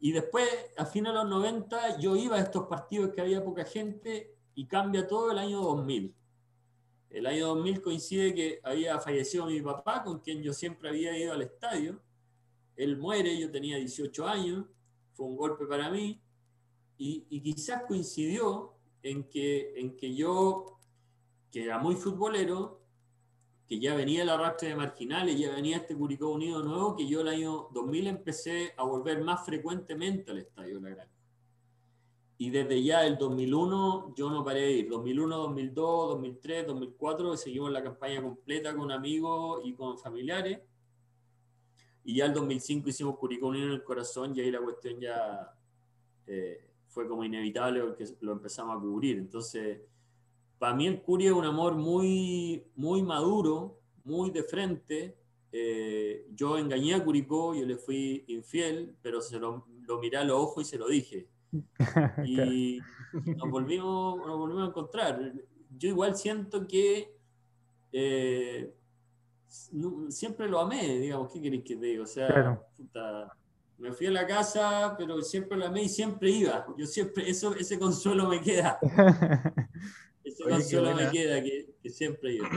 [0.00, 3.64] y después, a fines de los 90, yo iba a estos partidos que había poca
[3.64, 6.14] gente y cambia todo el año 2000.
[7.10, 11.32] El año 2000 coincide que había fallecido mi papá, con quien yo siempre había ido
[11.32, 12.00] al estadio.
[12.76, 14.66] Él muere, yo tenía 18 años
[15.18, 16.22] fue un golpe para mí
[16.96, 20.78] y, quizás coincidió en que, en que yo,
[21.50, 22.80] que era muy futbolero,
[23.68, 27.20] que ya venía el arrastre de marginales, ya venía este Curicó Unido nuevo, que yo
[27.20, 31.12] el año 2000 empecé a volver más frecuentemente al Estadio la Granja.
[32.38, 34.88] Y desde ya el 2001 yo no paré de ir.
[34.88, 40.60] 2001, 2002, 2003, 2004 seguimos la campaña completa con amigos y con familiares.
[42.08, 45.54] Y ya el 2005 hicimos Curicó Unido en el corazón y ahí la cuestión ya
[46.26, 49.18] eh, fue como inevitable porque lo empezamos a cubrir.
[49.18, 49.82] Entonces,
[50.58, 55.18] para mí el Curi es un amor muy, muy maduro, muy de frente.
[55.52, 60.24] Eh, yo engañé a Curicó, yo le fui infiel, pero se lo, lo miré a
[60.24, 61.28] los ojos y se lo dije.
[62.24, 62.80] Y
[63.36, 65.34] nos volvimos, nos volvimos a encontrar.
[65.76, 67.14] Yo igual siento que
[67.92, 68.72] eh,
[69.48, 72.02] siempre lo amé, digamos, ¿qué queréis que te diga?
[72.02, 72.60] O sea,
[73.78, 76.66] me fui a la casa, pero siempre lo amé y siempre iba.
[76.76, 78.78] Yo siempre, eso, ese consuelo me queda.
[80.24, 82.48] ese consuelo me queda, que, que siempre iba.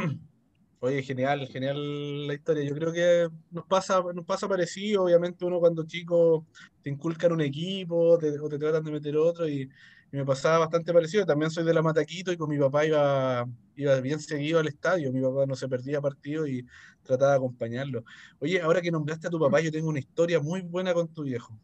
[0.84, 2.64] Oye, genial, genial la historia.
[2.64, 5.04] Yo creo que nos pasa, nos pasa parecido.
[5.04, 6.48] Obviamente, uno cuando chico
[6.82, 9.70] te inculcan un equipo o te tratan de meter otro, y,
[10.12, 11.26] me pasaba bastante parecido.
[11.26, 13.46] También soy de la Mataquito y con mi papá iba,
[13.76, 15.12] iba bien seguido al estadio.
[15.12, 16.66] Mi papá no se perdía partido y
[17.04, 18.04] trataba de acompañarlo.
[18.40, 21.24] Oye, ahora que nombraste a tu papá, yo tengo una historia muy buena con tu
[21.24, 21.58] viejo.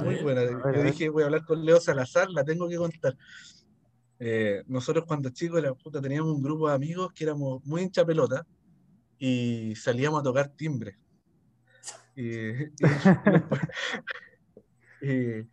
[0.00, 0.42] muy buena.
[0.44, 3.16] yo dije, voy a hablar con Leo Salazar, la tengo que contar.
[4.18, 8.04] Eh, nosotros cuando chicos la puta, teníamos un grupo de amigos que éramos muy hincha
[8.04, 8.46] pelota
[9.18, 10.98] y salíamos a tocar timbre.
[12.16, 12.50] Y,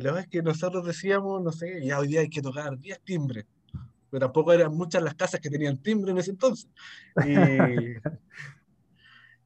[0.00, 3.00] la verdad es que nosotros decíamos, no sé, ya hoy día hay que tocar 10
[3.02, 3.44] timbres,
[4.10, 6.68] pero tampoco eran muchas las casas que tenían timbre en ese entonces.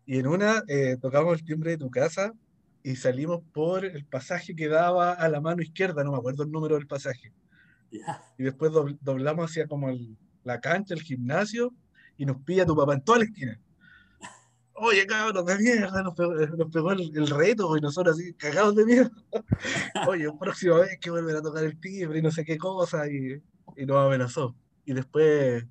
[0.08, 2.32] Y, en una eh, tocamos el timbre de tu casa
[2.84, 6.52] y salimos por el pasaje que daba a la mano izquierda, no me acuerdo el
[6.52, 7.32] número del pasaje.
[8.38, 8.70] Y después
[9.00, 9.88] doblamos hacia como
[10.44, 11.74] la cancha, el gimnasio,
[12.16, 13.60] y nos pilla tu papá en toda la esquina.
[14.78, 19.10] Oye, cabrón, de mierda, nos pegó, el, reto y nosotros así cagados de mierda.
[20.08, 23.42] Oye, próxima vez que volver a tocar el timbre y no sé qué cosa, y,
[23.76, 24.54] y nos amenazó.
[24.84, 25.64] Y después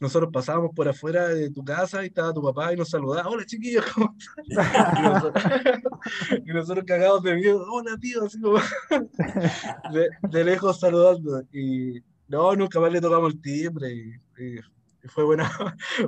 [0.00, 3.46] nosotros pasábamos por afuera de tu casa y estaba tu papá y nos saludaba, hola
[3.46, 4.44] chiquillos, ¿cómo están?
[6.44, 8.58] y, nosotros, cagados de miedo, hola tío, así como
[10.30, 11.42] de, lejos saludando.
[11.52, 15.48] Y no, nunca más le tocamos el timbre y, fue, buena,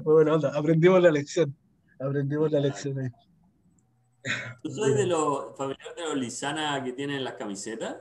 [0.03, 0.53] fue buena onda.
[0.55, 1.57] Aprendimos la lección,
[1.99, 3.09] aprendimos la lección ahí.
[4.62, 7.97] ¿Tú sois de los familiares de los Lizana que tienen las camisetas?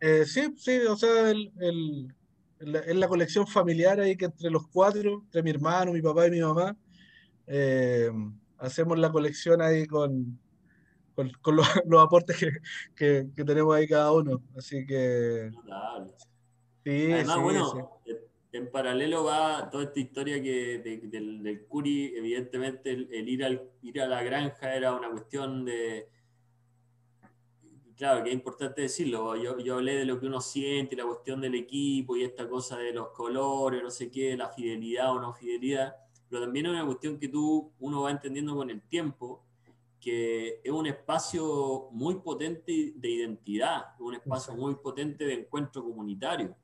[0.00, 2.14] Eh, sí, sí, o sea, el, el
[2.62, 6.30] en la, colección familiar ahí que entre los cuatro, entre mi hermano, mi papá y
[6.30, 6.76] mi mamá,
[7.46, 8.10] eh,
[8.58, 10.38] hacemos la colección ahí con,
[11.14, 12.36] con, los, aportes
[12.94, 14.42] que, que, tenemos ahí cada uno.
[14.56, 15.50] Así que...
[16.84, 18.00] Sí, Además, bueno,
[18.52, 24.00] en paralelo va toda esta historia que del, del, Curi, evidentemente el, ir, al, ir
[24.00, 26.08] a la granja era una cuestión de
[27.96, 29.36] claro, que es importante decirlo.
[29.36, 32.76] Yo, yo hablé de lo que uno siente, la cuestión del equipo y esta cosa
[32.76, 35.94] de los colores, no sé qué, la fidelidad o no fidelidad,
[36.28, 39.44] pero también es una cuestión que tú, uno va entendiendo con el tiempo,
[40.00, 46.56] que es un espacio muy potente de identidad, un espacio muy potente de encuentro comunitario,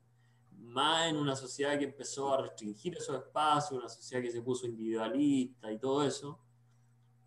[0.69, 4.65] más en una sociedad que empezó a restringir esos espacios, una sociedad que se puso
[4.65, 6.39] individualista y todo eso.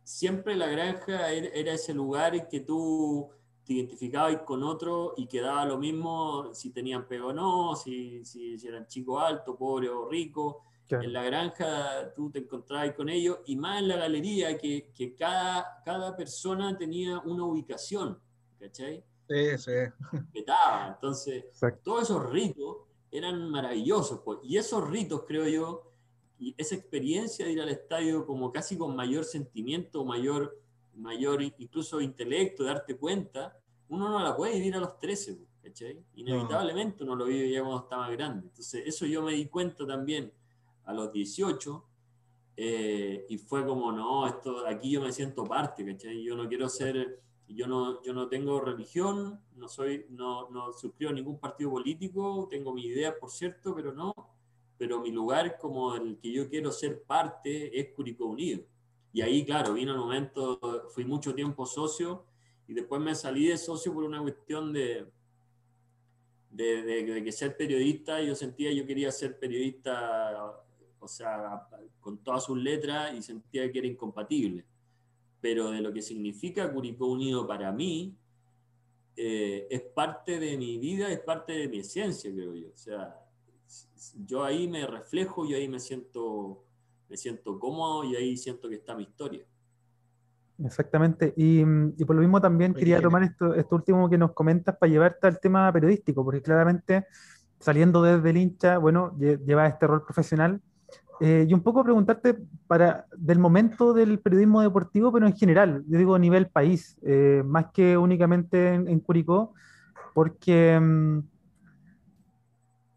[0.02, 3.30] Siempre la granja era ese lugar en que tú
[3.64, 8.56] te identificabas con otro y quedaba lo mismo si tenían pego o no, si, si,
[8.66, 10.64] eran chico alto, pobre o rico.
[10.90, 15.14] En la granja tú te encontrabas con ellos y más en la galería que, que
[15.14, 18.20] cada, cada persona tenía una ubicación,
[18.60, 19.02] ¿cachai?
[19.26, 19.72] Sí, sí.
[20.34, 21.44] Entonces,
[21.82, 22.76] todos esos ritos
[23.12, 24.20] eran maravillosos.
[24.24, 24.40] Pues.
[24.42, 25.92] Y esos ritos, creo yo,
[26.38, 30.58] y esa experiencia de ir al estadio como casi con mayor sentimiento, mayor
[30.94, 33.58] mayor incluso intelecto, darte cuenta,
[33.88, 36.02] uno no la puede vivir a los 13, ¿cachai?
[36.14, 38.48] Inevitablemente uno lo vive ya cuando está más grande.
[38.48, 40.32] Entonces, eso yo me di cuenta también
[40.84, 41.84] a los 18
[42.56, 46.22] eh, y fue como, no, esto, aquí yo me siento parte, ¿cachai?
[46.22, 47.20] Yo no quiero ser,
[47.54, 52.72] yo no, yo no tengo religión, no, soy, no, no suscribo ningún partido político, tengo
[52.72, 54.14] mi idea, por cierto, pero no,
[54.78, 58.62] pero mi lugar como el que yo quiero ser parte es Curicó Unido.
[59.12, 62.24] Y ahí, claro, vino el momento, fui mucho tiempo socio
[62.66, 65.06] y después me salí de socio por una cuestión de,
[66.50, 70.64] de, que ser periodista, yo sentía yo quería ser periodista,
[70.98, 71.68] o sea,
[72.00, 74.64] con todas sus letras y sentía que era incompatible.
[75.42, 78.16] Pero de lo que significa Curicó Unido para mí,
[79.14, 82.68] eh, es parte de mi vida, es parte de mi esencia, creo yo.
[82.72, 83.14] O sea,
[84.24, 86.64] yo ahí me reflejo, yo ahí me siento
[87.12, 89.44] me siento cómodo y ahí siento que está mi historia.
[90.64, 91.34] Exactamente.
[91.36, 91.62] Y,
[92.06, 95.38] por lo mismo también quería tomar esto, esto último que nos comentas para llevarte al
[95.38, 97.06] tema periodístico, porque claramente
[97.58, 100.62] saliendo desde el hincha, bueno, lleva este rol profesional.
[101.24, 105.96] Eh, y un poco preguntarte para del momento del periodismo deportivo, pero en general, yo
[105.96, 109.54] digo a nivel país, eh, más que únicamente en, Curicó,
[110.14, 111.20] porque mm,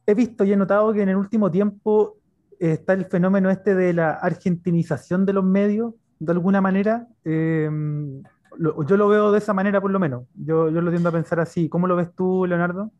[0.07, 2.17] he visto y he notado que en el último tiempo
[2.59, 7.07] está el fenómeno este de la argentinización de los medios, de alguna manera.
[7.25, 7.69] Eh,
[8.57, 10.25] yo lo veo de esa manera, por lo menos.
[10.33, 11.69] Yo, yo lo tiendo a pensar así.
[11.69, 12.91] ¿Cómo lo ves tú, Leonardo?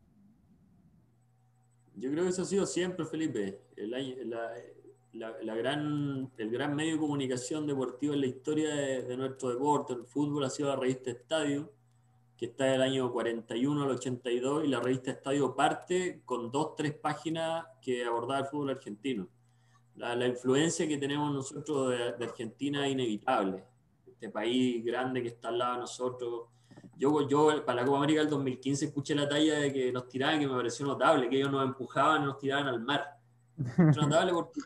[1.96, 3.58] Yo creo que eso ha sido siempre, Felipe.
[5.18, 10.44] Gran, el gran medio de comunicación deportiva en la historia de, nuestro deporte, el fútbol,
[10.44, 11.72] ha sido la revista Estadio,
[12.36, 16.94] que está del año 41 al 82, y la revista Estadio parte con dos, tres
[16.94, 19.28] páginas que abordaba el fútbol argentino.
[19.96, 23.64] La, influencia que tenemos nosotros de, de, Argentina es inevitable.
[24.06, 26.42] Este país grande que está al lado de nosotros.
[26.98, 30.38] Yo, yo para la Copa América del 2015 escuché la talla de que nos tiraban,
[30.38, 33.15] que me pareció notable, que ellos nos empujaban y nos tiraban al mar
[33.96, 34.60] notable porque,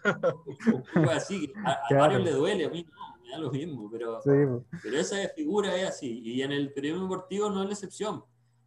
[1.10, 5.16] así, a, varios le duele, a mí no, me da lo mismo, pero, pero esa
[5.34, 8.24] figura es así, y en el periodismo deportivo no es la excepción.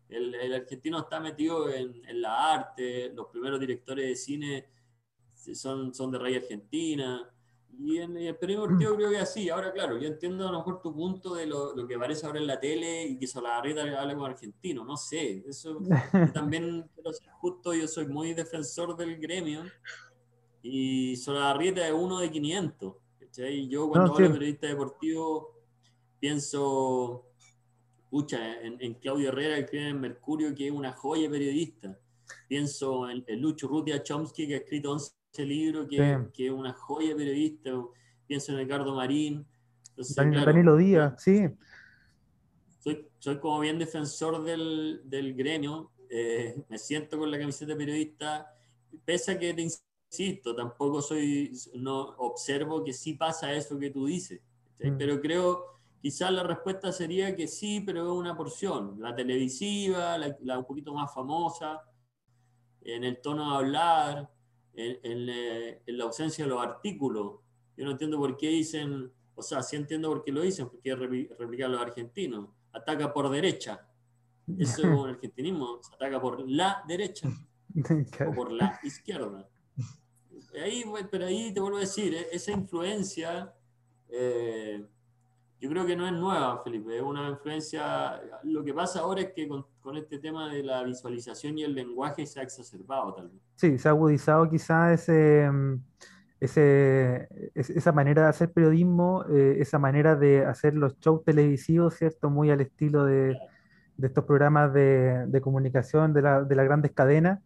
[0.09, 4.69] El, el argentino está metido en, en, la arte, los primeros directores de cine
[5.33, 7.29] son, son de Rey Argentina,
[7.79, 9.49] y en el periodismo deportivo creo que es así.
[9.49, 12.39] Ahora, claro, yo entiendo a lo mejor tu punto de lo, lo que aparece ahora
[12.39, 15.79] en la tele y que Solabarrieta hable con argentino, no sé, eso
[16.33, 19.63] también quiero ser justo, yo soy muy defensor del gremio,
[20.63, 22.95] y Solabarrieta es uno de 500.
[23.19, 23.67] ¿cachai?
[23.67, 25.53] Yo cuando hablo de periodista deportivo
[26.23, 27.25] pienso,
[28.09, 31.99] pucha, en, Claudio Herrera, que escribe en Mercurio, que es una joya periodista.
[32.47, 37.13] Pienso en, Lucho Rutia Chomsky, que ha escrito 11 libros, que, que, es una joya
[37.13, 37.71] periodista.
[38.25, 39.45] Pienso en Ricardo Marín.
[40.15, 41.45] Danilo Díaz, sí.
[42.79, 45.91] Soy, soy, como bien defensor del, del gremio.
[46.09, 48.55] Eh, me siento con la camiseta de periodista,
[49.03, 49.61] pese a que te
[50.13, 54.41] insisto, tampoco soy, no observo que sí pasa eso que tú dices,
[54.79, 54.95] mm.
[54.97, 55.65] pero creo,
[56.01, 60.93] quizás la respuesta sería que sí, pero es una porción, la televisiva, la, un poquito
[60.93, 61.81] más famosa,
[62.81, 64.31] en el tono de hablar,
[64.75, 65.29] en,
[65.87, 67.39] en, la ausencia de los artículos.
[67.75, 70.93] Yo no entiendo por qué dicen, o sea, sí entiendo por qué lo dicen, porque
[70.95, 72.49] replicar los argentinos.
[72.73, 73.87] Ataca por derecha.
[74.57, 77.29] Eso es como el argentinismo, se ataca por la derecha
[78.27, 79.47] o por la izquierda
[80.61, 83.53] ahí, pero ahí te vuelvo a decir, eh, esa influencia,
[84.09, 84.85] eh,
[85.59, 89.33] yo creo que no es nueva, Felipe, es una influencia, lo que pasa ahora es
[89.33, 89.65] que con,
[89.97, 93.41] este tema de la visualización y el lenguaje se ha exacerbado tal vez.
[93.55, 95.75] Sí, se ha agudizado quizás ese, mm,
[96.39, 102.29] ese, esa manera de hacer periodismo, eh, esa manera de hacer los shows televisivos, ¿cierto?
[102.29, 103.37] Muy al estilo de,
[103.97, 107.39] de estos programas de, de comunicación de, la, de las grandes cadenas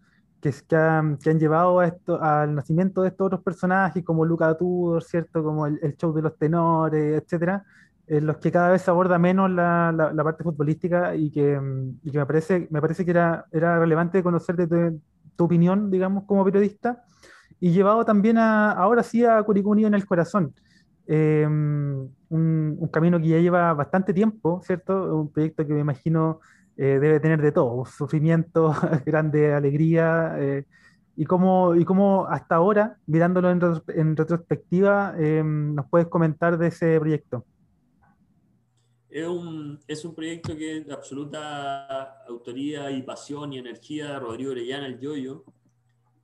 [0.52, 4.26] que, que, han, que han llevado a esto, al nacimiento de estos otros personajes, como
[4.26, 5.44] Luca Tudor, ¿cierto?
[5.44, 7.64] Como el, el show de los tenores, etcétera,
[8.08, 11.60] en los que cada vez se aborda menos la, la, parte futbolística y que,
[12.04, 15.02] y que, me, parece, me parece que era, era relevante conocer de tu,
[15.36, 17.04] tu, opinión, digamos, como periodista,
[17.60, 20.54] y llevado también a, ahora sí a Curicó en el corazón.
[21.08, 25.16] Eh, un, un, camino que ya lleva bastante tiempo, ¿cierto?
[25.16, 26.42] Un proyecto que me imagino
[26.80, 28.72] eh, debe tener de todo, sufrimiento,
[29.06, 30.64] grande alegría, eh,
[31.16, 37.00] y, cómo, y cómo hasta ahora, mirándolo en, retrospectiva, eh, nos puedes comentar de ese
[37.00, 37.44] proyecto.
[39.10, 44.52] Es un, es un proyecto que de absoluta autoría y pasión y energía de Rodrigo
[44.52, 45.44] Orellana, el Yoyo.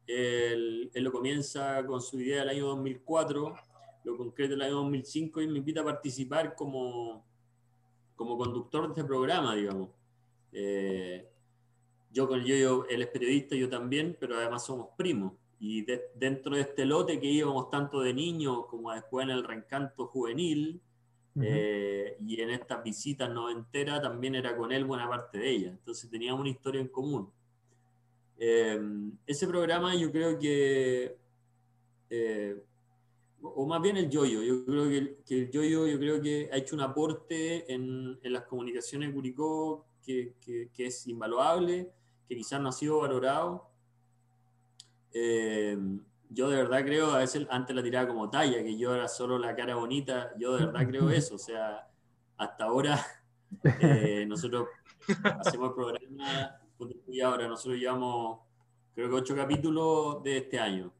[0.05, 3.55] Él, él, lo comienza con su idea del año 2004,
[4.03, 7.25] lo concreta el año 2005 y me invita a participar como,
[8.15, 9.89] como conductor de este programa, digamos.
[10.53, 11.27] Eh,
[12.11, 15.33] yo con yo, él es periodista, yo también, pero además somos primos.
[15.59, 15.85] Y
[16.15, 20.81] dentro de este lote que íbamos tanto de niños como después en el reencanto juvenil,
[21.41, 25.71] eh, y en estas visitas noventeras también era con él buena parte de ellas.
[25.71, 27.31] Entonces teníamos una historia en común.
[28.37, 28.79] Eh,
[29.25, 31.17] ese programa yo creo que,
[33.43, 36.55] o más bien el yoyo, yo creo que, que, el yoyo yo creo que ha
[36.55, 41.91] hecho un aporte en, en las comunicaciones de Curicó que, que, es invaluable,
[42.27, 43.69] que quizás no ha sido valorado.
[45.13, 45.77] Eh,
[46.29, 49.37] yo de verdad creo, a veces antes la tiraba como talla, que yo era solo
[49.37, 51.87] la cara bonita, yo de verdad creo eso, o sea,
[52.37, 53.05] hasta ahora
[53.81, 54.67] eh, nosotros
[55.39, 56.59] hacemos el programa,
[57.07, 58.39] y ahora nosotros llevamos
[58.95, 60.91] creo que ocho capítulos de este año.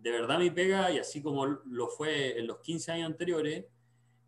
[0.00, 3.64] De verdad mi pega, y así como lo fue en los 15 años anteriores,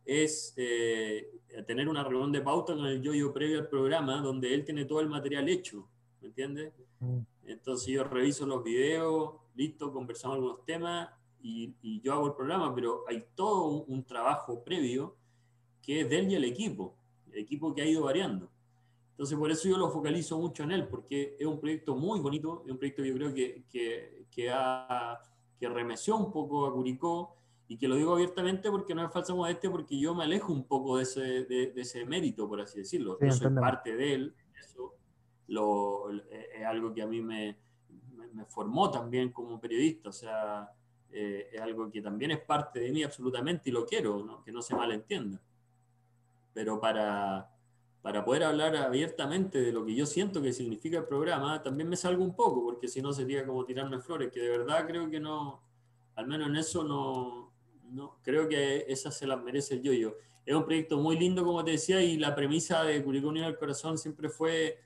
[0.04, 1.30] es eh,
[1.66, 5.00] tener una reunión de pauta con el yo-yo previo al programa, donde él tiene todo
[5.00, 5.88] el material hecho,
[6.20, 6.72] ¿me entiendes?
[6.98, 7.18] Mm.
[7.44, 11.10] Entonces yo reviso los videos, listo, conversamos algunos temas
[11.42, 15.16] y, y yo hago el programa, pero hay todo un, trabajo previo
[15.82, 16.96] que es de él y el equipo,
[17.32, 18.50] el equipo que ha ido variando.
[19.12, 22.62] Entonces, por eso yo lo focalizo mucho en él, porque es un proyecto muy bonito,
[22.64, 25.20] es un proyecto que yo creo que, que, que, ha,
[25.60, 27.36] que remeció un poco a Curicó,
[27.70, 30.64] y que lo digo abiertamente porque no es falsa modestia, porque yo me alejo un
[30.64, 33.16] poco de ese, de, ese mérito, por así decirlo.
[33.20, 34.96] yo soy parte de él, eso
[35.46, 37.56] lo, es algo que a mí me,
[38.34, 40.68] me, formó también como periodista, o sea,
[41.12, 44.42] eh, es algo que también es parte de mí absolutamente y lo quiero, ¿no?
[44.42, 45.40] que no se malentienda.
[46.52, 47.48] Pero para,
[48.02, 51.96] para poder hablar abiertamente de lo que yo siento que significa el programa, también me
[51.96, 55.20] salgo un poco, porque si no sería como tirarme flores, que de verdad creo que
[55.20, 55.62] no,
[56.14, 57.52] al menos en eso no,
[57.90, 60.14] no, creo que esa se la merece el yo-yo.
[60.46, 63.58] Es un proyecto muy lindo, como te decía, y la premisa de Curicó Unido al
[63.58, 64.78] Corazón siempre fue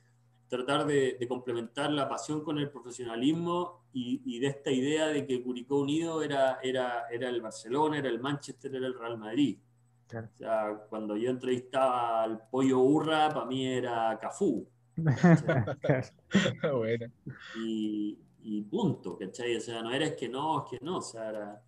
[0.47, 5.79] tratar de, complementar la pasión con el profesionalismo y, de esta idea de que Curicó
[5.79, 9.57] Unido era, era, era el Barcelona, era el Manchester, era el Real Madrid.
[10.07, 14.67] O sea, cuando yo entrevistaba al Pollo Urra, para mí era Cafú.
[17.57, 19.55] y, y, punto, ¿cachai?
[19.55, 21.61] O sea, no eres que no, es que no, o sea, era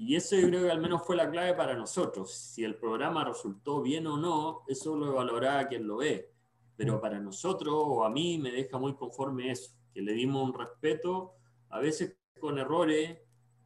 [0.00, 2.32] y eso yo creo que al menos fue la clave para nosotros.
[2.32, 6.30] Si el programa resultó bien o no, eso lo valorará quien lo ve.
[6.76, 7.00] Pero mm.
[7.00, 11.32] para nosotros o a mí me deja muy conforme eso, que le dimos un respeto,
[11.70, 13.18] a veces con errores,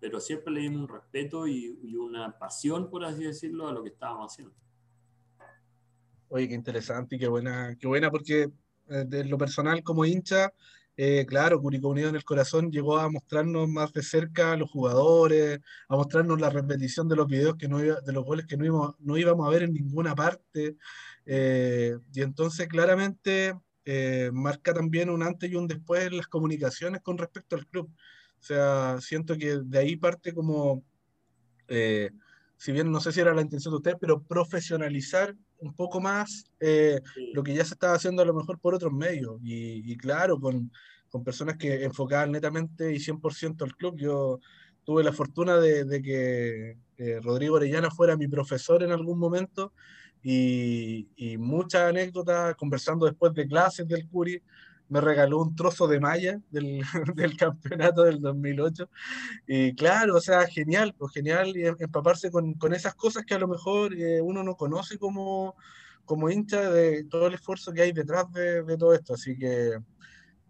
[0.03, 3.85] pero siempre le dimos un respeto y, y una pasión, por así decirlo, a lo
[3.85, 4.53] que estábamos haciendo.
[6.29, 8.51] Oye, qué interesante y qué buena, qué buena porque
[8.89, 10.53] eh, de lo personal como hincha,
[10.97, 14.69] eh, claro, Curicó Unido en el Corazón llegó a mostrarnos más de cerca a los
[14.73, 18.65] jugadores, a mostrarnos la repetición de los videos que no de los goles que no
[18.65, 20.77] íbamos, no íbamos a ver en ninguna parte.
[21.27, 27.03] Eh, y entonces claramente eh, marca también un antes y un después en las comunicaciones
[27.03, 27.89] con respecto al club.
[28.43, 30.83] O sea, siento que de ahí parte como,
[32.57, 36.45] si bien no sé si era la intención de usted, pero profesionalizar un poco más
[36.59, 37.01] eh,
[37.35, 39.41] lo que ya se estaba haciendo a lo mejor por otros medios.
[39.45, 40.73] Y, claro, con,
[41.09, 43.97] con, personas que enfocaban netamente y 100% al club.
[43.97, 44.41] Yo
[44.85, 49.73] tuve la fortuna de, que eh, Rodrigo Orellana fuera mi profesor en algún momento
[50.21, 54.43] y, y muchas anécdotas conversando después de clases del Curi
[54.93, 56.83] me regaló un trozo de malla del,
[57.17, 58.91] del, campeonato del 2008.
[59.47, 63.49] Y claro, o sea, genial, pues genial empaparse con, con esas cosas que a lo
[63.49, 65.57] mejor eh, uno no conoce como,
[66.05, 69.15] como hincha de todo el esfuerzo que hay detrás de, de todo esto.
[69.15, 69.79] Así que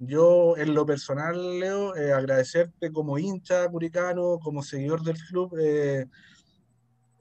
[0.01, 6.07] yo, en lo personal, Leo, eh, agradecerte como hincha curicano, como seguidor del club, eh,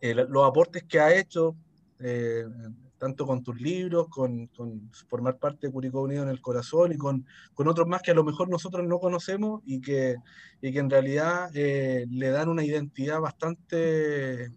[0.02, 1.56] los aportes que ha hecho
[3.02, 4.48] tanto con tus libros, con,
[5.10, 7.26] formar parte de Curicó Unido en el Corazón y con,
[7.56, 10.18] otros más que a lo mejor nosotros no conocemos y que,
[10.62, 14.52] en realidad eh, le dan una identidad bastante,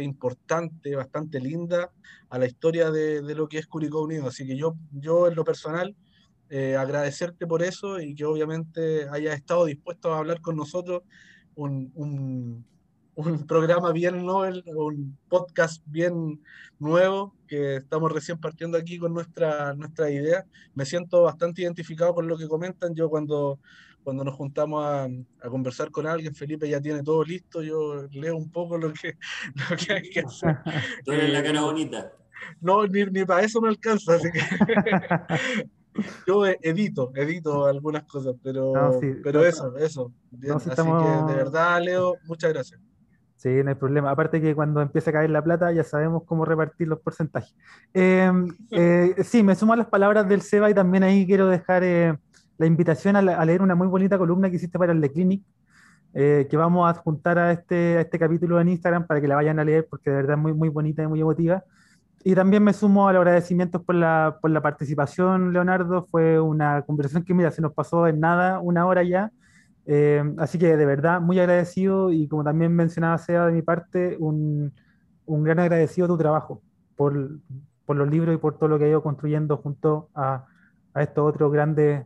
[0.00, 1.92] importante, bastante linda
[2.30, 4.28] a la historia de, lo que es Curicó Unido.
[4.28, 4.74] Así que yo,
[5.28, 5.94] en lo personal,
[6.48, 11.02] eh, agradecerte por eso y que obviamente hayas estado dispuesto a hablar con nosotros
[11.54, 12.64] un
[13.18, 16.40] un programa bien nuevo, un podcast bien
[16.78, 20.46] nuevo, que estamos recién partiendo aquí con nuestra, nuestra idea.
[20.74, 22.94] Me siento bastante identificado con lo que comentan.
[22.94, 23.58] Yo cuando,
[24.04, 25.08] cuando nos juntamos a,
[25.42, 29.18] a conversar con alguien, Felipe ya tiene todo listo, yo leo un poco lo que,
[29.68, 30.56] lo que hay que hacer.
[31.04, 32.12] Tú eres la cara bonita.
[32.60, 34.38] No, ni, ni para eso me alcanza, así que...
[36.28, 40.12] yo edito, edito algunas cosas, pero, pero eso, eso.
[40.54, 42.80] así que de verdad, Leo, muchas gracias.
[43.38, 44.10] Sí, no hay problema.
[44.10, 47.54] Aparte que cuando empiece a caer la plata ya sabemos cómo repartir los porcentajes.
[47.94, 51.84] Em, eh, sí, me sumo a las palabras del Seba y también ahí quiero dejar
[51.84, 52.18] eh,
[52.58, 55.44] la invitación a, leer una muy bonita columna que hiciste para el The Clinic,
[56.14, 59.36] eh, que vamos a juntar a este, a este capítulo en Instagram para que la
[59.36, 61.62] vayan a leer porque de verdad es muy, muy bonita y muy emotiva.
[62.24, 66.08] Y también me sumo a los agradecimientos por la, por la participación, Leonardo.
[66.10, 69.30] Fue una conversación que, mira, se nos pasó en nada, una hora ya
[69.90, 74.18] eh, así que de verdad, muy agradecido y como también mencionaba Seba de mi parte,
[74.20, 74.70] un,
[75.24, 76.62] un gran agradecido a tu trabajo
[76.94, 77.40] por,
[77.86, 80.44] por, los libros y por todo lo que ha ido construyendo junto a,
[80.92, 82.04] a estos otros grandes,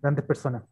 [0.00, 0.62] grandes personas.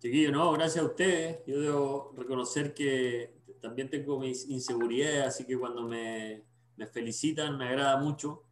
[0.00, 1.38] Chiquillo, no, gracias a ustedes.
[1.46, 6.42] Yo debo reconocer que también tengo mis inseguridades, así que cuando me,
[6.76, 8.42] me felicitan me agrada mucho.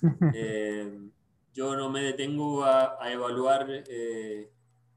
[0.32, 0.96] Eh,
[1.52, 4.48] yo no me detengo a, a evaluar eh,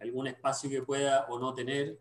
[0.02, 2.00] algún espacio que pueda o no tener.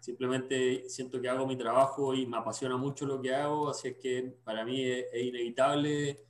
[0.00, 3.96] Simplemente siento que hago mi trabajo y me apasiona mucho lo que hago, así es
[3.98, 6.24] que para mí es, inevitable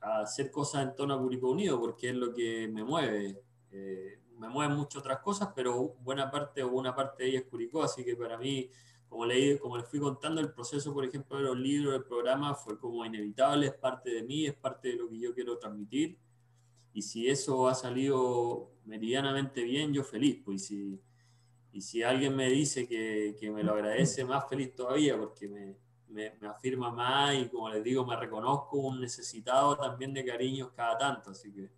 [0.00, 3.38] hacer cosas en torno a Unido, porque es lo que me mueve.
[3.70, 7.44] Eh, me mueven muchas otras cosas, pero buena parte o una parte de ella es
[7.44, 8.70] Curicó, así que para mí
[9.10, 12.54] como leí, como les fui contando, el proceso, por ejemplo, de los libros, del programa,
[12.54, 16.16] fue como inevitable, es parte de mí, es parte de lo que yo quiero transmitir.
[16.92, 20.40] Y si eso ha salido meridianamente bien, yo feliz.
[20.44, 21.00] Pues, y si,
[21.72, 25.76] y si alguien me dice que, que me lo agradece, más feliz todavía, porque me,
[26.08, 30.70] me, me, afirma más y, como les digo, me reconozco un necesitado también de cariños
[30.74, 31.30] cada tanto.
[31.30, 31.70] Así que,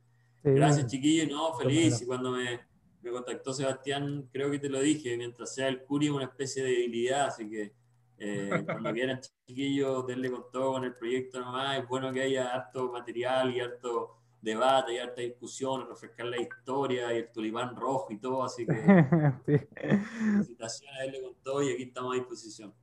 [0.42, 1.28] gracias, chiquillos.
[1.28, 2.00] No, feliz.
[2.00, 6.08] Y cuando me me contactó Sebastián, creo que te lo dije, mientras sea el Curi
[6.08, 7.72] una especie de debilidad, así que
[8.18, 12.54] eh, cuando quieran chiquillos, denle con todo con el proyecto nomás, es bueno que haya
[12.54, 18.08] harto material y harto debate y harta discusión, refrescar la historia y el tulipán rojo
[18.10, 18.74] y todo, así que
[20.34, 22.74] felicitaciones, denle con todo y aquí estamos a disposición.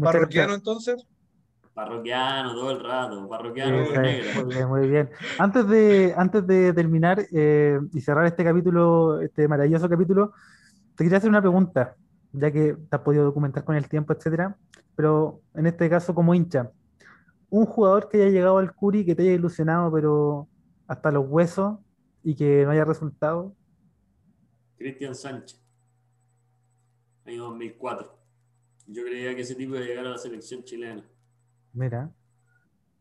[0.00, 1.06] ¿Parroquiano entonces?
[1.74, 5.10] Parroquiano todo el rato, parroquiano Muy bien, muy bien.
[5.38, 10.32] Antes de, antes de terminar eh, y cerrar este capítulo, este maravilloso capítulo,
[10.96, 11.96] te quería hacer una pregunta,
[12.32, 14.56] ya que te has podido documentar con el tiempo, etcétera,
[14.96, 16.70] pero en este caso como hincha,
[17.50, 20.48] un jugador que haya llegado al Curi, que te haya ilusionado, pero
[20.86, 21.78] hasta los huesos
[22.22, 23.54] y que no haya resultado.
[24.76, 25.62] Cristian Sánchez,
[27.24, 28.18] año 2004.
[28.86, 31.04] Yo creía que ese tipo iba a llegar a la selección chilena.
[31.72, 32.12] Mira.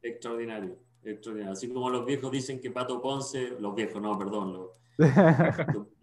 [0.01, 1.53] Extraordinario, extraordinario.
[1.53, 4.67] Así como los viejos dicen que Pato Ponce, los viejos no, perdón,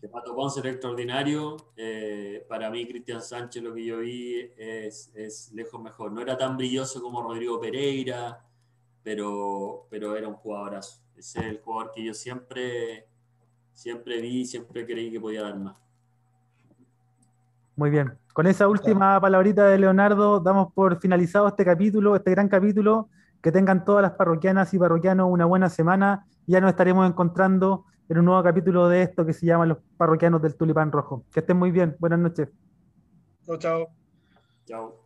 [0.00, 5.12] que Pato Ponce era extraordinario, eh, para mí Cristian Sánchez lo que yo vi es,
[5.14, 6.12] es, lejos mejor.
[6.12, 8.44] No era tan brilloso como Rodrigo Pereira,
[9.02, 11.00] pero, pero era un jugadorazo.
[11.16, 13.06] Ese es el jugador que yo siempre,
[13.72, 15.76] siempre vi, siempre creí que podía dar más.
[17.76, 18.18] Muy bien.
[18.32, 23.08] Con esa última palabrita de Leonardo, damos por finalizado este capítulo, este gran capítulo.
[23.42, 26.26] Que tengan todas las parroquianas y parroquianos una buena semana.
[26.46, 30.42] Ya nos estaremos encontrando en un nuevo capítulo de esto que se llama Los Parroquianos
[30.42, 31.24] del Tulipán Rojo.
[31.32, 31.96] Que estén muy bien.
[31.98, 32.48] Buenas noches.
[33.46, 33.88] Chao, chao.
[34.66, 34.99] Chao.